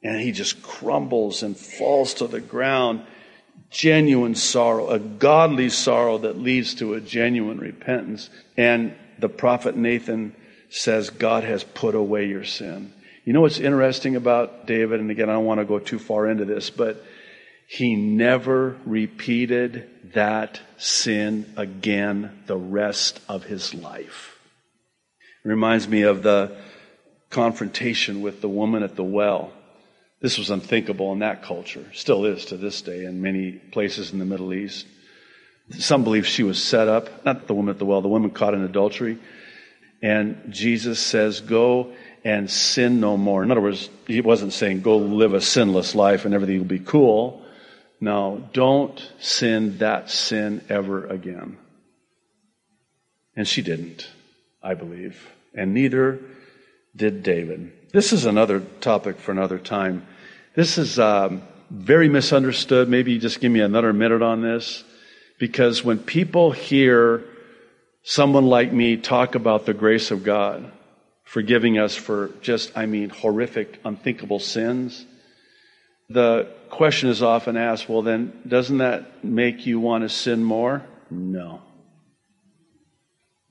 And 0.02 0.20
he 0.20 0.32
just 0.32 0.62
crumbles 0.62 1.42
and 1.42 1.56
falls 1.56 2.14
to 2.14 2.26
the 2.26 2.40
ground 2.40 3.04
genuine 3.70 4.34
sorrow, 4.34 4.88
a 4.88 4.98
godly 4.98 5.68
sorrow 5.68 6.18
that 6.18 6.38
leads 6.38 6.74
to 6.76 6.94
a 6.94 7.00
genuine 7.00 7.58
repentance. 7.58 8.30
And 8.56 8.94
the 9.18 9.28
prophet 9.28 9.76
Nathan 9.76 10.34
says, 10.70 11.10
God 11.10 11.44
has 11.44 11.64
put 11.64 11.94
away 11.94 12.26
your 12.26 12.44
sin. 12.44 12.92
You 13.24 13.32
know 13.32 13.42
what's 13.42 13.60
interesting 13.60 14.16
about 14.16 14.66
David? 14.66 15.00
And 15.00 15.10
again, 15.10 15.28
I 15.28 15.34
don't 15.34 15.44
want 15.44 15.60
to 15.60 15.66
go 15.66 15.78
too 15.78 15.98
far 15.98 16.28
into 16.28 16.44
this, 16.44 16.70
but 16.70 17.04
he 17.68 17.94
never 17.94 18.78
repeated 18.86 20.12
that 20.14 20.60
sin 20.78 21.52
again 21.56 22.42
the 22.46 22.56
rest 22.56 23.20
of 23.28 23.44
his 23.44 23.74
life. 23.74 24.38
It 25.44 25.48
reminds 25.48 25.86
me 25.86 26.02
of 26.02 26.22
the 26.22 26.56
confrontation 27.28 28.22
with 28.22 28.40
the 28.40 28.48
woman 28.48 28.82
at 28.82 28.96
the 28.96 29.04
well. 29.04 29.52
This 30.20 30.38
was 30.38 30.50
unthinkable 30.50 31.12
in 31.12 31.20
that 31.20 31.42
culture, 31.42 31.84
still 31.92 32.24
is 32.24 32.46
to 32.46 32.56
this 32.56 32.82
day 32.82 33.04
in 33.04 33.22
many 33.22 33.52
places 33.52 34.12
in 34.12 34.18
the 34.18 34.24
Middle 34.24 34.52
East. 34.52 34.86
Some 35.70 36.02
believe 36.02 36.26
she 36.26 36.42
was 36.42 36.62
set 36.62 36.88
up, 36.88 37.24
not 37.24 37.46
the 37.46 37.54
woman 37.54 37.70
at 37.70 37.78
the 37.78 37.84
well, 37.84 38.00
the 38.00 38.08
woman 38.08 38.30
caught 38.30 38.54
in 38.54 38.62
adultery. 38.62 39.18
And 40.02 40.50
Jesus 40.50 40.98
says, 40.98 41.40
Go 41.40 41.92
and 42.24 42.50
sin 42.50 43.00
no 43.00 43.16
more. 43.16 43.42
In 43.42 43.50
other 43.50 43.60
words, 43.60 43.90
he 44.06 44.20
wasn't 44.20 44.52
saying, 44.52 44.80
Go 44.80 44.96
live 44.98 45.34
a 45.34 45.40
sinless 45.40 45.94
life 45.94 46.24
and 46.24 46.34
everything 46.34 46.58
will 46.58 46.64
be 46.64 46.78
cool. 46.78 47.44
No, 48.00 48.48
don't 48.52 49.00
sin 49.18 49.78
that 49.78 50.10
sin 50.10 50.64
ever 50.68 51.06
again. 51.06 51.58
And 53.36 53.46
she 53.46 53.62
didn't, 53.62 54.08
I 54.62 54.74
believe. 54.74 55.28
And 55.54 55.74
neither 55.74 56.20
did 56.94 57.22
David. 57.22 57.72
This 57.90 58.12
is 58.12 58.26
another 58.26 58.60
topic 58.60 59.16
for 59.16 59.32
another 59.32 59.58
time. 59.58 60.06
This 60.54 60.76
is 60.76 60.98
um, 60.98 61.42
very 61.70 62.10
misunderstood. 62.10 62.86
Maybe 62.86 63.18
just 63.18 63.40
give 63.40 63.50
me 63.50 63.60
another 63.60 63.94
minute 63.94 64.20
on 64.20 64.42
this. 64.42 64.84
Because 65.38 65.82
when 65.82 65.98
people 65.98 66.50
hear 66.50 67.24
someone 68.02 68.44
like 68.44 68.72
me 68.74 68.98
talk 68.98 69.34
about 69.34 69.64
the 69.64 69.72
grace 69.72 70.10
of 70.10 70.22
God, 70.22 70.70
forgiving 71.24 71.78
us 71.78 71.96
for 71.96 72.30
just, 72.42 72.76
I 72.76 72.84
mean, 72.84 73.08
horrific, 73.08 73.80
unthinkable 73.84 74.40
sins, 74.40 75.06
the 76.10 76.46
question 76.68 77.08
is 77.08 77.22
often 77.22 77.56
asked, 77.56 77.88
well, 77.88 78.02
then, 78.02 78.38
doesn't 78.46 78.78
that 78.78 79.24
make 79.24 79.64
you 79.64 79.80
want 79.80 80.04
to 80.04 80.10
sin 80.10 80.44
more? 80.44 80.84
No. 81.10 81.62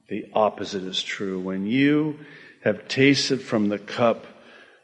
The 0.09 0.25
opposite 0.33 0.83
is 0.83 1.01
true. 1.01 1.39
When 1.39 1.65
you 1.65 2.19
have 2.63 2.87
tasted 2.87 3.41
from 3.41 3.69
the 3.69 3.79
cup 3.79 4.25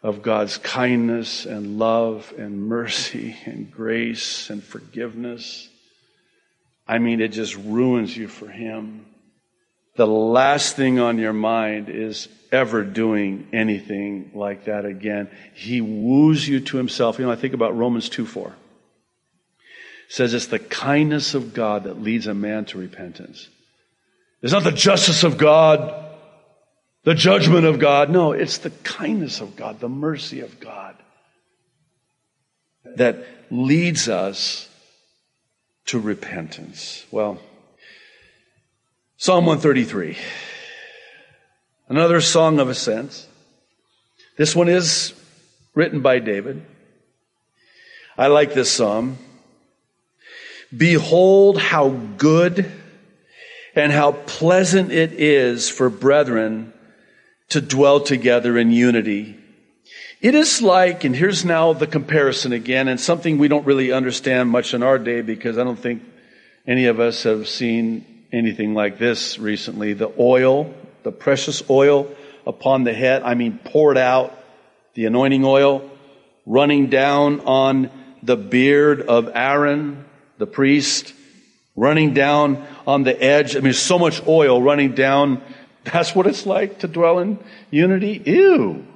of 0.02 0.22
God's 0.22 0.58
kindness 0.58 1.46
and 1.46 1.80
love 1.80 2.34
and 2.38 2.62
mercy 2.62 3.36
and 3.46 3.72
grace 3.72 4.50
and 4.50 4.64
forgiveness, 4.64 5.70
I 6.88 7.00
mean, 7.00 7.22
it 7.22 7.30
just 7.30 7.56
ruins 7.56 8.16
you 8.16 8.28
for 8.28 8.48
Him. 8.48 9.06
The 9.96 10.08
last 10.08 10.76
thing 10.76 11.00
on 11.00 11.18
your 11.18 11.34
mind 11.34 11.90
is 11.90 12.28
ever 12.52 12.84
doing 12.84 13.48
anything 13.54 14.32
like 14.34 14.66
that 14.66 14.86
again. 14.86 15.30
He 15.54 15.82
woos 15.82 16.48
you 16.48 16.60
to 16.60 16.78
Himself. 16.78 17.20
You 17.20 17.26
know, 17.26 17.32
I 17.32 17.36
think 17.36 17.54
about 17.54 17.78
Romans 17.78 18.10
2 18.10 18.26
4. 18.26 18.48
It 18.50 18.54
says 20.10 20.34
it's 20.34 20.48
the 20.48 20.60
kindness 20.60 21.34
of 21.34 21.54
God 21.54 21.86
that 21.86 22.02
leads 22.02 22.28
a 22.28 22.34
man 22.34 22.66
to 22.66 22.78
repentance. 22.78 23.48
It's 24.42 24.52
not 24.52 24.64
the 24.64 24.72
justice 24.72 25.24
of 25.24 25.38
God, 25.38 26.03
the 27.04 27.14
judgment 27.14 27.66
of 27.66 27.80
God. 27.80 28.10
No, 28.10 28.32
it's 28.32 28.58
the 28.60 28.70
kindness 28.70 29.42
of 29.42 29.56
God, 29.56 29.80
the 29.80 29.90
mercy 29.90 30.42
of 30.42 30.60
God 30.60 30.96
that 32.96 33.26
leads 33.50 34.10
us 34.10 34.70
to 35.86 36.00
repentance. 36.00 37.06
Well, 37.12 37.40
Psalm 39.18 39.46
133. 39.46 40.18
Another 41.88 42.22
song 42.22 42.60
of 42.60 42.70
ascents. 42.70 43.28
This 44.38 44.56
one 44.56 44.70
is 44.70 45.14
written 45.76 46.02
by 46.02 46.20
David. 46.20 46.66
I 48.18 48.28
like 48.28 48.54
this 48.54 48.72
psalm. 48.72 49.18
Behold 50.76 51.60
how 51.60 51.90
good 51.90 52.72
and 53.76 53.92
how 53.92 54.14
pleasant 54.14 54.92
it 54.92 55.14
is 55.14 55.70
for 55.70 55.90
brethren 55.90 56.74
to 57.54 57.62
dwell 57.62 58.00
together 58.00 58.58
in 58.58 58.72
unity. 58.72 59.38
It 60.22 60.36
is 60.36 60.62
like, 60.62 61.04
and 61.04 61.16
here's 61.16 61.44
now 61.44 61.74
the 61.74 61.88
comparison 61.88 62.54
again, 62.54 62.88
and 62.88 63.00
something 63.00 63.38
we 63.38 63.48
don't 63.48 63.66
really 63.66 63.92
understand 63.92 64.50
much 64.50 64.74
in 64.74 64.84
our 64.84 65.00
day 65.00 65.22
because 65.22 65.58
I 65.58 65.64
don't 65.64 65.80
think 65.80 66.04
any 66.68 66.86
of 66.86 67.00
us 67.00 67.24
have 67.24 67.48
seen 67.48 68.26
anything 68.32 68.74
like 68.74 68.98
this 68.98 69.38
recently. 69.38 69.94
The 69.94 70.12
oil, 70.18 70.74
the 71.04 71.12
precious 71.12 71.62
oil 71.70 72.10
upon 72.48 72.84
the 72.84 72.94
head, 72.94 73.24
I 73.24 73.36
mean 73.36 73.60
poured 73.64 73.98
out, 73.98 74.38
the 74.94 75.06
anointing 75.06 75.44
oil 75.44 75.90
running 76.46 76.88
down 76.90 77.40
on 77.42 77.90
the 78.22 78.38
beard 78.38 79.02
of 79.02 79.30
Aaron, 79.34 80.06
the 80.38 80.48
priest, 80.48 81.14
running 81.76 82.14
down 82.14 82.66
on 82.86 83.04
the 83.04 83.22
edge. 83.22 83.56
I 83.56 83.60
mean, 83.60 83.74
so 83.74 83.98
much 83.98 84.26
oil 84.28 84.62
running 84.62 84.94
down. 84.94 85.42
That's 85.84 86.16
what 86.16 86.28
it's 86.28 86.46
like 86.46 86.80
to 86.80 86.88
dwell 86.88 87.20
in 87.20 87.40
unity. 87.70 88.22
Ew 88.26 88.88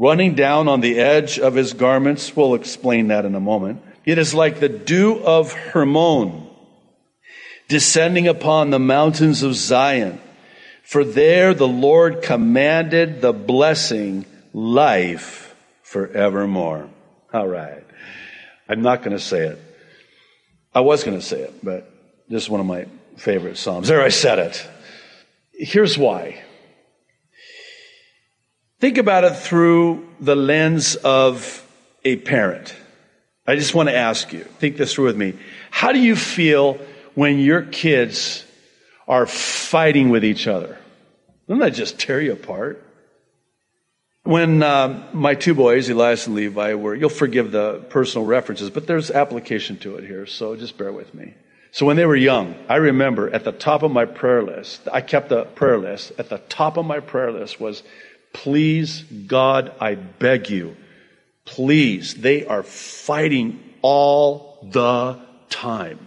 running 0.00 0.34
down 0.34 0.66
on 0.66 0.80
the 0.80 0.98
edge 0.98 1.38
of 1.38 1.54
his 1.54 1.74
garments. 1.74 2.34
We'll 2.34 2.54
explain 2.54 3.08
that 3.08 3.26
in 3.26 3.34
a 3.34 3.40
moment. 3.40 3.82
It 4.06 4.16
is 4.16 4.32
like 4.32 4.58
the 4.58 4.68
dew 4.70 5.22
of 5.22 5.52
Hermon 5.52 6.48
descending 7.68 8.26
upon 8.26 8.70
the 8.70 8.78
mountains 8.78 9.42
of 9.42 9.54
Zion. 9.54 10.18
For 10.82 11.04
there 11.04 11.52
the 11.52 11.68
Lord 11.68 12.22
commanded 12.22 13.20
the 13.20 13.34
blessing, 13.34 14.24
life 14.54 15.54
forevermore. 15.82 16.88
All 17.32 17.46
right. 17.46 17.84
I'm 18.70 18.80
not 18.80 19.02
going 19.02 19.16
to 19.16 19.22
say 19.22 19.48
it. 19.48 19.60
I 20.74 20.80
was 20.80 21.04
going 21.04 21.18
to 21.18 21.24
say 21.24 21.42
it, 21.42 21.62
but 21.62 21.92
this 22.26 22.44
is 22.44 22.48
one 22.48 22.60
of 22.60 22.66
my 22.66 22.86
favorite 23.18 23.58
Psalms. 23.58 23.88
There, 23.88 24.00
I 24.00 24.08
said 24.08 24.38
it. 24.38 24.66
Here's 25.62 25.98
why. 25.98 26.42
Think 28.78 28.96
about 28.96 29.24
it 29.24 29.36
through 29.36 30.08
the 30.18 30.34
lens 30.34 30.96
of 30.96 31.62
a 32.02 32.16
parent. 32.16 32.74
I 33.46 33.56
just 33.56 33.74
want 33.74 33.90
to 33.90 33.94
ask 33.94 34.32
you, 34.32 34.44
think 34.44 34.78
this 34.78 34.94
through 34.94 35.04
with 35.04 35.18
me. 35.18 35.34
How 35.70 35.92
do 35.92 35.98
you 35.98 36.16
feel 36.16 36.78
when 37.14 37.38
your 37.38 37.60
kids 37.60 38.42
are 39.06 39.26
fighting 39.26 40.08
with 40.08 40.24
each 40.24 40.46
other? 40.46 40.78
Doesn't 41.46 41.60
that 41.60 41.74
just 41.74 41.98
tear 41.98 42.22
you 42.22 42.32
apart? 42.32 42.82
When 44.22 44.62
uh, 44.62 45.10
my 45.12 45.34
two 45.34 45.52
boys, 45.54 45.90
Elias 45.90 46.26
and 46.26 46.36
Levi, 46.36 46.72
were, 46.72 46.94
you'll 46.94 47.10
forgive 47.10 47.52
the 47.52 47.80
personal 47.90 48.26
references, 48.26 48.70
but 48.70 48.86
there's 48.86 49.10
application 49.10 49.76
to 49.80 49.96
it 49.96 50.06
here, 50.06 50.24
so 50.24 50.56
just 50.56 50.78
bear 50.78 50.92
with 50.92 51.12
me. 51.12 51.34
So 51.72 51.86
when 51.86 51.96
they 51.96 52.06
were 52.06 52.16
young, 52.16 52.54
I 52.68 52.76
remember 52.76 53.30
at 53.32 53.44
the 53.44 53.52
top 53.52 53.82
of 53.82 53.92
my 53.92 54.04
prayer 54.04 54.42
list, 54.42 54.88
I 54.92 55.00
kept 55.00 55.30
a 55.30 55.44
prayer 55.44 55.78
list. 55.78 56.12
At 56.18 56.28
the 56.28 56.38
top 56.38 56.76
of 56.76 56.84
my 56.84 57.00
prayer 57.00 57.30
list 57.30 57.60
was 57.60 57.82
Please, 58.32 59.02
God, 59.02 59.72
I 59.80 59.96
beg 59.96 60.50
you, 60.50 60.76
please, 61.44 62.14
they 62.14 62.46
are 62.46 62.62
fighting 62.62 63.60
all 63.82 64.58
the 64.70 65.18
time. 65.48 65.98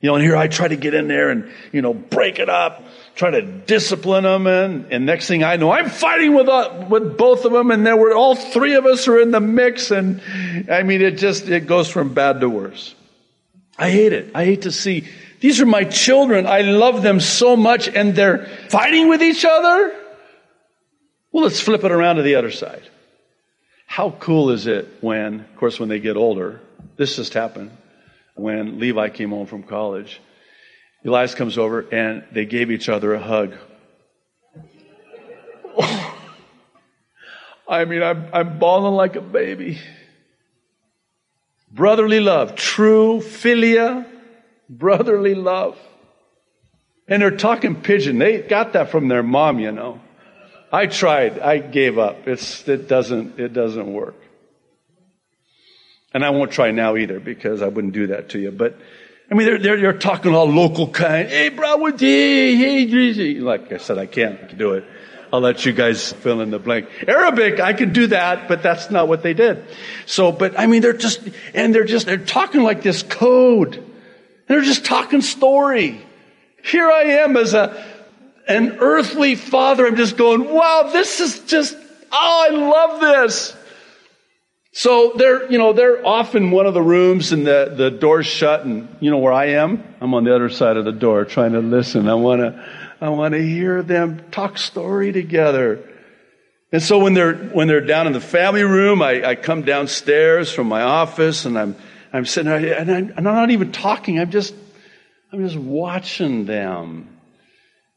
You 0.00 0.08
know, 0.08 0.14
and 0.14 0.24
here 0.24 0.36
I 0.36 0.48
try 0.48 0.66
to 0.66 0.76
get 0.76 0.94
in 0.94 1.08
there 1.08 1.28
and, 1.30 1.50
you 1.72 1.82
know, 1.82 1.92
break 1.92 2.38
it 2.38 2.48
up, 2.48 2.82
try 3.16 3.32
to 3.32 3.42
discipline 3.42 4.24
them. 4.24 4.46
And, 4.46 4.90
and 4.90 5.04
next 5.04 5.26
thing 5.26 5.44
I 5.44 5.56
know, 5.56 5.70
I'm 5.70 5.90
fighting 5.90 6.34
with, 6.34 6.48
uh, 6.48 6.86
with 6.88 7.18
both 7.18 7.44
of 7.44 7.52
them. 7.52 7.70
And 7.70 7.84
there 7.84 7.98
were 7.98 8.14
all 8.14 8.34
three 8.34 8.76
of 8.76 8.86
us 8.86 9.08
are 9.08 9.20
in 9.20 9.30
the 9.30 9.40
mix. 9.40 9.90
And 9.90 10.22
I 10.70 10.84
mean, 10.84 11.02
it 11.02 11.18
just, 11.18 11.48
it 11.50 11.66
goes 11.66 11.90
from 11.90 12.14
bad 12.14 12.40
to 12.40 12.48
worse. 12.48 12.94
I 13.80 13.90
hate 13.90 14.12
it. 14.12 14.30
I 14.34 14.44
hate 14.44 14.62
to 14.62 14.70
see 14.70 15.08
these 15.40 15.58
are 15.62 15.66
my 15.66 15.84
children. 15.84 16.46
I 16.46 16.60
love 16.60 17.00
them 17.02 17.18
so 17.18 17.56
much 17.56 17.88
and 17.88 18.14
they're 18.14 18.44
fighting 18.68 19.08
with 19.08 19.22
each 19.22 19.46
other. 19.46 19.96
Well, 21.32 21.44
let's 21.44 21.60
flip 21.60 21.82
it 21.82 21.90
around 21.90 22.16
to 22.16 22.22
the 22.22 22.34
other 22.34 22.50
side. 22.50 22.82
How 23.86 24.10
cool 24.10 24.50
is 24.50 24.66
it 24.66 24.86
when, 25.00 25.40
of 25.40 25.56
course, 25.56 25.80
when 25.80 25.88
they 25.88 25.98
get 25.98 26.18
older, 26.18 26.60
this 26.96 27.16
just 27.16 27.32
happened 27.32 27.70
when 28.34 28.78
Levi 28.78 29.08
came 29.08 29.30
home 29.30 29.46
from 29.46 29.62
college. 29.62 30.20
Elias 31.04 31.34
comes 31.34 31.56
over 31.56 31.80
and 31.90 32.24
they 32.32 32.44
gave 32.44 32.70
each 32.70 32.90
other 32.90 33.14
a 33.14 33.18
hug. 33.18 33.54
I 37.66 37.86
mean, 37.86 38.02
I'm, 38.02 38.28
I'm 38.34 38.58
bawling 38.58 38.94
like 38.94 39.16
a 39.16 39.22
baby. 39.22 39.78
Brotherly 41.70 42.20
love, 42.20 42.56
true 42.56 43.20
philia, 43.20 44.06
brotherly 44.68 45.34
love. 45.34 45.78
And 47.06 47.22
they're 47.22 47.36
talking 47.36 47.76
pidgin. 47.76 48.18
They 48.18 48.38
got 48.38 48.72
that 48.74 48.90
from 48.90 49.08
their 49.08 49.22
mom, 49.22 49.58
you 49.58 49.72
know. 49.72 50.00
I 50.72 50.86
tried. 50.86 51.38
I 51.38 51.58
gave 51.58 51.98
up. 51.98 52.28
It's, 52.28 52.66
it 52.68 52.88
doesn't, 52.88 53.40
it 53.40 53.52
doesn't 53.52 53.92
work. 53.92 54.14
And 56.12 56.24
I 56.24 56.30
won't 56.30 56.52
try 56.52 56.70
now 56.70 56.96
either 56.96 57.20
because 57.20 57.62
I 57.62 57.68
wouldn't 57.68 57.92
do 57.92 58.08
that 58.08 58.30
to 58.30 58.38
you. 58.38 58.50
But, 58.50 58.76
I 59.30 59.34
mean, 59.34 59.46
they're, 59.46 59.58
they're, 59.58 59.80
they're 59.80 59.98
talking 59.98 60.34
all 60.34 60.46
local 60.46 60.88
kind. 60.88 61.28
Hey, 61.28 61.48
bro, 61.50 61.76
what 61.76 62.00
hey, 62.00 63.38
Like 63.40 63.72
I 63.72 63.78
said, 63.78 63.98
I 63.98 64.06
can't 64.06 64.56
do 64.56 64.72
it. 64.72 64.84
I'll 65.32 65.40
let 65.40 65.64
you 65.64 65.72
guys 65.72 66.12
fill 66.12 66.40
in 66.40 66.50
the 66.50 66.58
blank. 66.58 66.88
Arabic, 67.06 67.60
I 67.60 67.72
could 67.72 67.92
do 67.92 68.08
that, 68.08 68.48
but 68.48 68.62
that's 68.62 68.90
not 68.90 69.06
what 69.06 69.22
they 69.22 69.34
did. 69.34 69.64
So, 70.06 70.32
but 70.32 70.58
I 70.58 70.66
mean, 70.66 70.82
they're 70.82 70.92
just, 70.92 71.20
and 71.54 71.74
they're 71.74 71.84
just, 71.84 72.06
they're 72.06 72.18
talking 72.18 72.62
like 72.62 72.82
this 72.82 73.02
code. 73.02 73.84
They're 74.48 74.62
just 74.62 74.84
talking 74.84 75.20
story. 75.20 76.04
Here 76.64 76.90
I 76.90 77.02
am 77.22 77.36
as 77.36 77.54
a, 77.54 77.84
an 78.48 78.78
earthly 78.80 79.36
father, 79.36 79.86
I'm 79.86 79.96
just 79.96 80.16
going, 80.16 80.52
wow, 80.52 80.90
this 80.92 81.20
is 81.20 81.40
just, 81.40 81.76
oh, 82.10 82.46
I 82.50 82.54
love 82.54 83.00
this. 83.00 83.56
So 84.72 85.12
they're, 85.16 85.50
you 85.50 85.58
know, 85.58 85.72
they're 85.72 86.04
off 86.06 86.34
in 86.34 86.50
one 86.50 86.66
of 86.66 86.74
the 86.74 86.82
rooms 86.82 87.32
and 87.32 87.46
the, 87.46 87.72
the 87.76 87.90
door's 87.90 88.26
shut 88.26 88.64
and 88.64 88.88
you 89.00 89.10
know 89.10 89.18
where 89.18 89.32
I 89.32 89.46
am? 89.50 89.82
I'm 90.00 90.14
on 90.14 90.24
the 90.24 90.34
other 90.34 90.48
side 90.48 90.76
of 90.76 90.84
the 90.84 90.92
door 90.92 91.24
trying 91.24 91.52
to 91.52 91.60
listen. 91.60 92.08
I 92.08 92.14
want 92.14 92.40
to, 92.40 92.68
I 93.00 93.08
want 93.08 93.32
to 93.32 93.42
hear 93.42 93.82
them 93.82 94.30
talk 94.30 94.58
story 94.58 95.12
together. 95.12 95.80
And 96.72 96.82
so 96.82 96.98
when 96.98 97.14
they're, 97.14 97.34
when 97.34 97.66
they're 97.66 97.80
down 97.80 98.06
in 98.06 98.12
the 98.12 98.20
family 98.20 98.62
room, 98.62 99.02
I, 99.02 99.30
I 99.30 99.34
come 99.34 99.62
downstairs 99.62 100.52
from 100.52 100.68
my 100.68 100.82
office 100.82 101.44
and 101.44 101.58
I'm, 101.58 101.76
I'm 102.12 102.26
sitting 102.26 102.50
there 102.50 102.78
and 102.78 102.90
I'm, 102.90 103.14
I'm 103.16 103.24
not 103.24 103.50
even 103.50 103.72
talking. 103.72 104.20
I'm 104.20 104.30
just, 104.30 104.54
I'm 105.32 105.42
just 105.42 105.56
watching 105.56 106.44
them. 106.44 107.16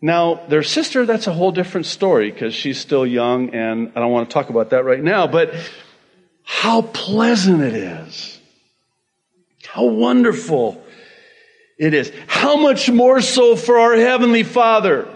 Now, 0.02 0.46
their 0.48 0.64
sister, 0.64 1.06
that's 1.06 1.28
a 1.28 1.34
whole 1.34 1.52
different 1.52 1.86
story 1.86 2.32
because 2.32 2.54
she's 2.54 2.80
still 2.80 3.06
young 3.06 3.54
and 3.54 3.92
I 3.96 4.00
don't 4.00 4.12
want 4.12 4.30
to 4.30 4.34
talk 4.34 4.50
about 4.50 4.72
that 4.72 4.86
right 4.86 5.02
now, 5.02 5.28
but 5.28 5.54
how 6.44 6.82
pleasant 6.82 7.62
it 7.62 7.74
is. 7.74 8.40
How 9.66 9.86
wonderful 9.86 10.83
it 11.78 11.94
is. 11.94 12.12
How 12.28 12.58
much 12.58 12.90
more 12.90 13.22
so 13.22 13.56
for 13.56 13.80
our 13.80 13.96
Heavenly 13.96 14.44
Father. 14.44 15.08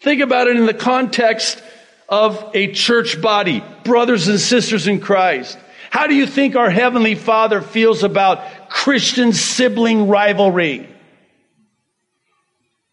Think 0.00 0.20
about 0.20 0.48
it 0.48 0.56
in 0.56 0.66
the 0.66 0.74
context 0.74 1.62
of 2.08 2.50
a 2.54 2.72
church 2.72 3.20
body, 3.20 3.62
brothers 3.84 4.28
and 4.28 4.40
sisters 4.40 4.88
in 4.88 5.00
Christ. 5.00 5.58
How 5.90 6.06
do 6.06 6.14
you 6.14 6.26
think 6.26 6.56
our 6.56 6.70
Heavenly 6.70 7.14
Father 7.14 7.60
feels 7.60 8.02
about 8.02 8.68
Christian 8.68 9.32
sibling 9.32 10.08
rivalry? 10.08 10.88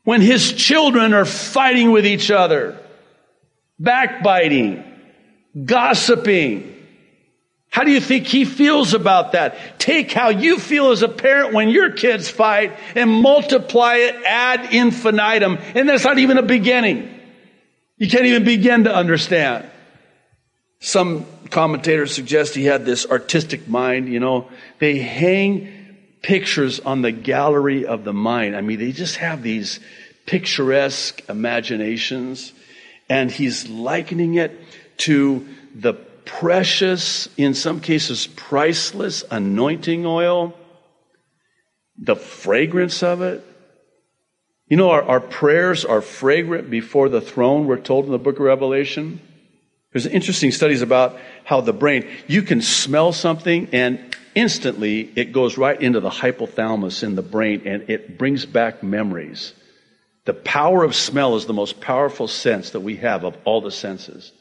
When 0.04 0.22
His 0.22 0.54
children 0.54 1.14
are 1.14 1.26
fighting 1.26 1.92
with 1.92 2.06
each 2.06 2.30
other, 2.30 2.78
backbiting, 3.80 4.84
gossiping, 5.66 6.69
how 7.70 7.84
do 7.84 7.92
you 7.92 8.02
think 8.02 8.26
he 8.26 8.46
feels 8.46 8.94
about 8.96 9.34
that? 9.34 9.80
Take 9.80 10.12
how 10.12 10.30
you 10.30 10.58
feel 10.58 10.90
as 10.90 11.04
a 11.04 11.08
parent 11.08 11.54
when 11.54 11.70
your 11.70 11.92
kids 11.92 12.28
fight 12.28 12.76
and 12.96 13.10
multiply 13.10 13.96
it 13.96 14.16
ad 14.26 14.74
infinitum. 14.74 15.60
And 15.76 15.88
that's 15.88 16.04
not 16.04 16.18
even 16.18 16.40
a 16.40 16.44
beginning. 16.44 17.08
You 17.98 18.10
can't 18.10 18.26
even 18.26 18.44
begin 18.44 18.86
to 18.86 18.96
understand. 18.96 19.70
Some 20.80 21.28
commentators 21.52 22.14
suggest 22.14 22.56
he 22.56 22.66
had 22.66 22.86
this 22.86 23.06
artistic 23.06 23.68
mind, 23.68 24.10
you 24.10 24.20
know. 24.20 24.50
They 24.80 24.98
hang 24.98 25.96
pictures 26.24 26.80
on 26.80 27.04
the 27.04 27.12
gallery 27.12 27.86
of 27.86 28.04
the 28.04 28.14
mind. 28.14 28.56
I 28.56 28.62
mean, 28.62 28.80
they 28.80 28.94
just 28.94 29.18
have 29.18 29.44
these 29.44 29.80
picturesque 30.26 31.22
imaginations. 31.30 32.52
And 33.10 33.30
he's 33.30 33.70
likening 33.70 34.36
it 34.36 34.60
to 35.00 35.48
the 35.76 35.94
precious, 36.30 37.28
in 37.38 37.56
some 37.56 37.80
cases 37.80 38.28
priceless 38.28 39.24
anointing 39.32 40.06
oil, 40.06 40.54
the 41.98 42.16
fragrance 42.16 43.02
of 43.02 43.24
it. 43.24 43.44
You 44.68 44.78
know, 44.78 44.92
our, 44.92 45.02
our 45.02 45.20
prayers 45.20 45.86
are 45.86 46.02
fragrant 46.02 46.70
before 46.70 47.10
the 47.10 47.20
throne, 47.20 47.66
we're 47.66 47.80
told 47.80 48.06
in 48.06 48.12
the 48.12 48.20
book 48.20 48.36
of 48.36 48.46
Revelation. 48.46 49.20
There's 49.92 50.06
interesting 50.06 50.52
studies 50.52 50.84
about 50.84 51.18
how 51.46 51.62
the 51.62 51.74
brain, 51.74 52.08
you 52.28 52.44
can 52.44 52.62
smell 52.62 53.12
something 53.12 53.68
and 53.74 54.16
instantly 54.36 55.12
it 55.16 55.34
goes 55.34 55.58
right 55.58 55.82
into 55.82 56.00
the 56.00 56.12
hypothalamus 56.12 57.02
in 57.02 57.16
the 57.16 57.24
brain 57.24 57.64
and 57.66 57.90
it 57.90 58.20
brings 58.20 58.46
back 58.46 58.84
memories. 58.84 59.54
The 60.26 60.36
power 60.36 60.84
of 60.84 60.94
smell 60.94 61.36
is 61.36 61.48
the 61.48 61.54
most 61.54 61.82
powerful 61.82 62.28
sense 62.28 62.70
that 62.70 62.82
we 62.82 62.98
have 62.98 63.24
of 63.24 63.36
all 63.46 63.62
the 63.62 63.72
senses. 63.72 64.32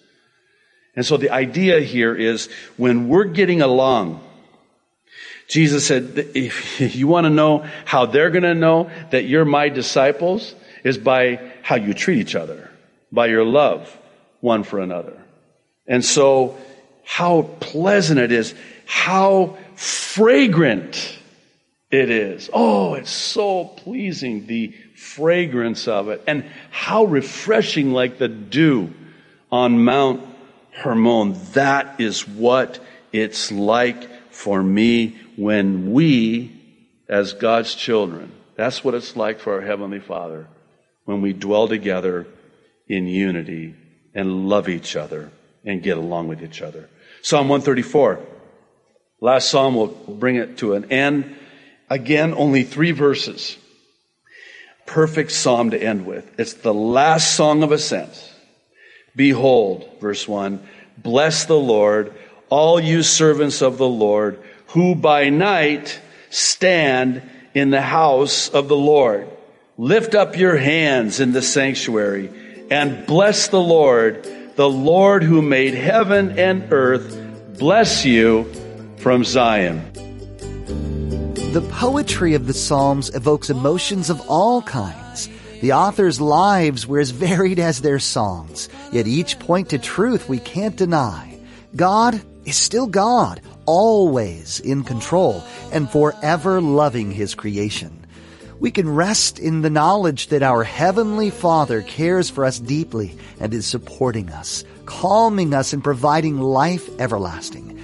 And 0.98 1.06
so 1.06 1.16
the 1.16 1.30
idea 1.30 1.78
here 1.78 2.12
is 2.12 2.48
when 2.76 3.08
we're 3.08 3.22
getting 3.22 3.62
along, 3.62 4.20
Jesus 5.46 5.86
said, 5.86 6.30
if 6.34 6.80
you 6.96 7.06
want 7.06 7.24
to 7.26 7.30
know 7.30 7.64
how 7.84 8.06
they're 8.06 8.30
going 8.30 8.42
to 8.42 8.56
know 8.56 8.90
that 9.10 9.22
you're 9.22 9.44
my 9.44 9.68
disciples 9.68 10.56
is 10.82 10.98
by 10.98 11.52
how 11.62 11.76
you 11.76 11.94
treat 11.94 12.18
each 12.18 12.34
other, 12.34 12.68
by 13.12 13.26
your 13.26 13.44
love 13.44 13.96
one 14.40 14.64
for 14.64 14.80
another. 14.80 15.16
And 15.86 16.04
so 16.04 16.58
how 17.04 17.42
pleasant 17.60 18.18
it 18.18 18.32
is, 18.32 18.52
how 18.84 19.56
fragrant 19.76 21.16
it 21.92 22.10
is. 22.10 22.50
Oh, 22.52 22.94
it's 22.94 23.12
so 23.12 23.66
pleasing, 23.66 24.48
the 24.48 24.74
fragrance 24.96 25.86
of 25.86 26.08
it. 26.08 26.24
And 26.26 26.44
how 26.72 27.04
refreshing 27.04 27.92
like 27.92 28.18
the 28.18 28.26
dew 28.26 28.92
on 29.52 29.84
Mount 29.84 30.27
Hermon. 30.78 31.36
That 31.52 32.00
is 32.00 32.26
what 32.26 32.80
it's 33.12 33.50
like 33.50 34.32
for 34.32 34.62
me 34.62 35.18
when 35.36 35.92
we, 35.92 36.52
as 37.08 37.32
God's 37.32 37.74
children, 37.74 38.32
that's 38.56 38.82
what 38.82 38.94
it's 38.94 39.16
like 39.16 39.40
for 39.40 39.54
our 39.54 39.60
Heavenly 39.60 40.00
Father 40.00 40.48
when 41.04 41.22
we 41.22 41.32
dwell 41.32 41.68
together 41.68 42.26
in 42.88 43.06
unity 43.06 43.74
and 44.14 44.48
love 44.48 44.68
each 44.68 44.96
other 44.96 45.30
and 45.64 45.82
get 45.82 45.96
along 45.96 46.28
with 46.28 46.42
each 46.42 46.60
other. 46.60 46.88
Psalm 47.22 47.48
134. 47.48 48.20
Last 49.20 49.50
psalm 49.50 49.74
will 49.74 49.88
bring 49.88 50.36
it 50.36 50.58
to 50.58 50.74
an 50.74 50.90
end. 50.92 51.36
Again, 51.90 52.34
only 52.34 52.62
three 52.62 52.92
verses. 52.92 53.56
Perfect 54.86 55.32
psalm 55.32 55.70
to 55.70 55.82
end 55.82 56.06
with. 56.06 56.38
It's 56.38 56.54
the 56.54 56.74
last 56.74 57.34
song 57.34 57.62
of 57.62 57.72
ascents. 57.72 58.32
Behold, 59.18 59.90
verse 60.00 60.28
1, 60.28 60.60
bless 60.96 61.46
the 61.46 61.58
Lord, 61.58 62.14
all 62.50 62.78
you 62.78 63.02
servants 63.02 63.62
of 63.62 63.76
the 63.76 63.88
Lord, 63.88 64.38
who 64.68 64.94
by 64.94 65.28
night 65.28 66.00
stand 66.30 67.28
in 67.52 67.70
the 67.70 67.82
house 67.82 68.48
of 68.48 68.68
the 68.68 68.76
Lord. 68.76 69.28
Lift 69.76 70.14
up 70.14 70.38
your 70.38 70.56
hands 70.56 71.18
in 71.18 71.32
the 71.32 71.42
sanctuary 71.42 72.30
and 72.70 73.04
bless 73.08 73.48
the 73.48 73.60
Lord, 73.60 74.22
the 74.54 74.70
Lord 74.70 75.24
who 75.24 75.42
made 75.42 75.74
heaven 75.74 76.38
and 76.38 76.72
earth. 76.72 77.18
Bless 77.58 78.04
you 78.04 78.44
from 78.98 79.24
Zion. 79.24 79.82
The 81.52 81.68
poetry 81.72 82.34
of 82.34 82.46
the 82.46 82.54
Psalms 82.54 83.12
evokes 83.16 83.50
emotions 83.50 84.10
of 84.10 84.20
all 84.28 84.62
kinds. 84.62 85.07
The 85.60 85.72
authors' 85.72 86.20
lives 86.20 86.86
were 86.86 87.00
as 87.00 87.10
varied 87.10 87.58
as 87.58 87.80
their 87.80 87.98
songs, 87.98 88.68
yet 88.92 89.08
each 89.08 89.38
point 89.38 89.70
to 89.70 89.78
truth 89.78 90.28
we 90.28 90.38
can't 90.38 90.76
deny. 90.76 91.38
God 91.74 92.20
is 92.44 92.56
still 92.56 92.86
God, 92.86 93.40
always 93.66 94.60
in 94.60 94.84
control 94.84 95.42
and 95.72 95.90
forever 95.90 96.60
loving 96.60 97.10
His 97.10 97.34
creation. 97.34 98.06
We 98.60 98.70
can 98.70 98.88
rest 98.88 99.38
in 99.38 99.62
the 99.62 99.70
knowledge 99.70 100.28
that 100.28 100.42
our 100.42 100.64
Heavenly 100.64 101.30
Father 101.30 101.82
cares 101.82 102.30
for 102.30 102.44
us 102.44 102.58
deeply 102.58 103.16
and 103.38 103.52
is 103.52 103.66
supporting 103.66 104.30
us, 104.30 104.64
calming 104.86 105.54
us 105.54 105.72
and 105.72 105.84
providing 105.84 106.38
life 106.40 106.88
everlasting. 107.00 107.77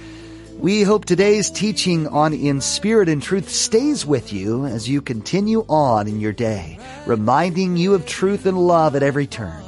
We 0.65 0.81
hope 0.81 1.05
today's 1.05 1.51
teaching 1.51 2.07
on 2.07 2.33
In 2.33 2.59
Spirit 2.59 3.07
and 3.07 3.21
Truth 3.21 3.49
stays 3.49 4.03
with 4.03 4.33
you 4.33 4.65
as 4.65 4.89
you 4.89 4.99
continue 4.99 5.63
on 5.69 6.07
in 6.07 6.19
your 6.19 6.33
day, 6.33 6.79
reminding 7.05 7.77
you 7.77 7.93
of 7.93 8.07
truth 8.07 8.47
and 8.47 8.57
love 8.57 8.95
at 8.95 9.03
every 9.03 9.27
turn. 9.27 9.63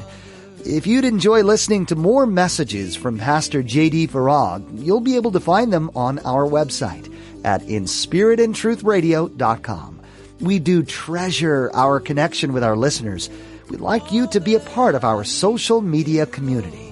If 0.65 0.87
you'd 0.87 1.05
enjoy 1.05 1.43
listening 1.43 1.85
to 1.85 1.95
more 1.95 2.25
messages 2.25 2.95
from 2.95 3.19
Pastor 3.19 3.61
J.D. 3.61 4.07
Farag, 4.07 4.83
you'll 4.83 4.99
be 4.99 5.17
able 5.17 5.33
to 5.33 5.39
find 5.39 5.71
them 5.71 5.91
on 5.95 6.17
our 6.25 6.49
website 6.49 7.13
at 7.45 7.61
inspiritandtruthradio.com. 7.61 9.99
We 10.39 10.57
do 10.57 10.81
treasure 10.81 11.69
our 11.75 11.99
connection 11.99 12.53
with 12.53 12.63
our 12.63 12.75
listeners. 12.75 13.29
We'd 13.69 13.81
like 13.81 14.11
you 14.11 14.25
to 14.29 14.39
be 14.39 14.55
a 14.55 14.59
part 14.59 14.95
of 14.95 15.03
our 15.03 15.23
social 15.23 15.79
media 15.79 16.25
community. 16.25 16.86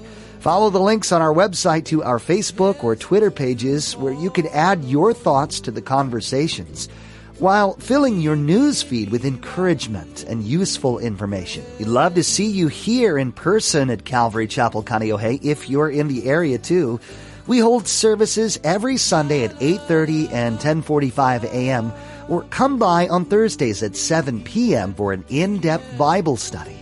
Follow 0.46 0.70
the 0.70 0.80
links 0.80 1.12
on 1.12 1.24
our 1.24 1.34
website 1.34 1.86
to 1.86 2.04
our 2.04 2.20
Facebook 2.20 2.84
or 2.84 2.96
Twitter 2.96 3.32
pages 3.32 3.98
where 3.98 4.14
you 4.14 4.30
can 4.30 4.46
add 4.50 4.84
your 4.84 5.12
thoughts 5.12 5.60
to 5.62 5.72
the 5.72 5.82
conversations 5.82 6.88
while 7.40 7.74
filling 7.78 8.22
your 8.22 8.36
news 8.36 8.84
feed 8.84 9.10
with 9.10 9.26
encouragement 9.26 10.24
and 10.26 10.44
useful 10.44 11.00
information. 11.00 11.66
We'd 11.80 11.88
love 11.88 12.14
to 12.14 12.24
see 12.24 12.46
you 12.46 12.68
here 12.68 13.18
in 13.18 13.32
person 13.32 13.90
at 13.90 14.06
Calvary 14.06 14.46
Chapel, 14.46 14.84
Kaneohe 14.84 15.44
if 15.44 15.68
you're 15.68 15.90
in 15.90 16.10
the 16.10 16.30
area 16.30 16.60
too. 16.60 17.00
We 17.48 17.58
hold 17.58 17.88
services 17.88 18.60
every 18.64 18.98
Sunday 18.98 19.46
at 19.46 19.60
8:30 19.60 20.32
and 20.32 20.60
10:45 20.60 21.46
a.m. 21.46 21.92
or 22.30 22.44
come 22.52 22.78
by 22.78 23.08
on 23.08 23.26
Thursdays 23.26 23.82
at 23.82 23.98
7 23.98 24.44
p.m. 24.44 24.94
for 24.94 25.12
an 25.12 25.26
in-depth 25.28 25.98
Bible 25.98 26.38
study. 26.38 26.75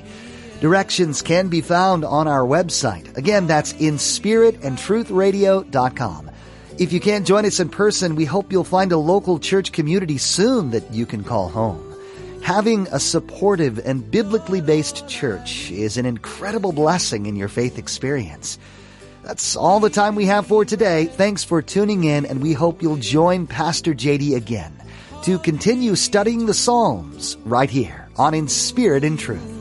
Directions 0.63 1.21
can 1.21 1.49
be 1.49 1.59
found 1.59 2.05
on 2.05 2.25
our 2.25 2.43
website. 2.43 3.17
Again, 3.17 3.47
that's 3.47 3.73
in 3.73 3.95
spiritandtruthradio.com. 3.95 6.31
If 6.79 6.93
you 6.93 7.01
can't 7.01 7.27
join 7.27 7.45
us 7.45 7.59
in 7.59 7.67
person, 7.67 8.15
we 8.15 8.23
hope 8.23 8.49
you'll 8.49 8.63
find 8.63 8.93
a 8.93 8.97
local 8.97 9.39
church 9.39 9.73
community 9.73 10.17
soon 10.17 10.71
that 10.71 10.93
you 10.93 11.05
can 11.05 11.25
call 11.25 11.49
home. 11.49 11.93
Having 12.43 12.87
a 12.93 12.99
supportive 13.01 13.77
and 13.77 14.09
biblically 14.09 14.61
based 14.61 15.05
church 15.05 15.69
is 15.69 15.97
an 15.97 16.05
incredible 16.05 16.71
blessing 16.71 17.25
in 17.25 17.35
your 17.35 17.49
faith 17.49 17.77
experience. 17.77 18.57
That's 19.21 19.57
all 19.57 19.81
the 19.81 19.89
time 19.89 20.15
we 20.15 20.27
have 20.27 20.47
for 20.47 20.63
today. 20.63 21.07
Thanks 21.07 21.43
for 21.43 21.61
tuning 21.61 22.05
in, 22.05 22.25
and 22.25 22.41
we 22.41 22.53
hope 22.53 22.81
you'll 22.81 22.95
join 22.95 23.47
Pastor 23.47 23.93
JD 23.93 24.37
again 24.37 24.71
to 25.23 25.39
continue 25.39 25.97
studying 25.97 26.45
the 26.45 26.53
Psalms 26.53 27.35
right 27.43 27.69
here 27.69 28.07
on 28.15 28.33
In 28.33 28.47
Spirit 28.47 29.03
and 29.03 29.19
Truth. 29.19 29.52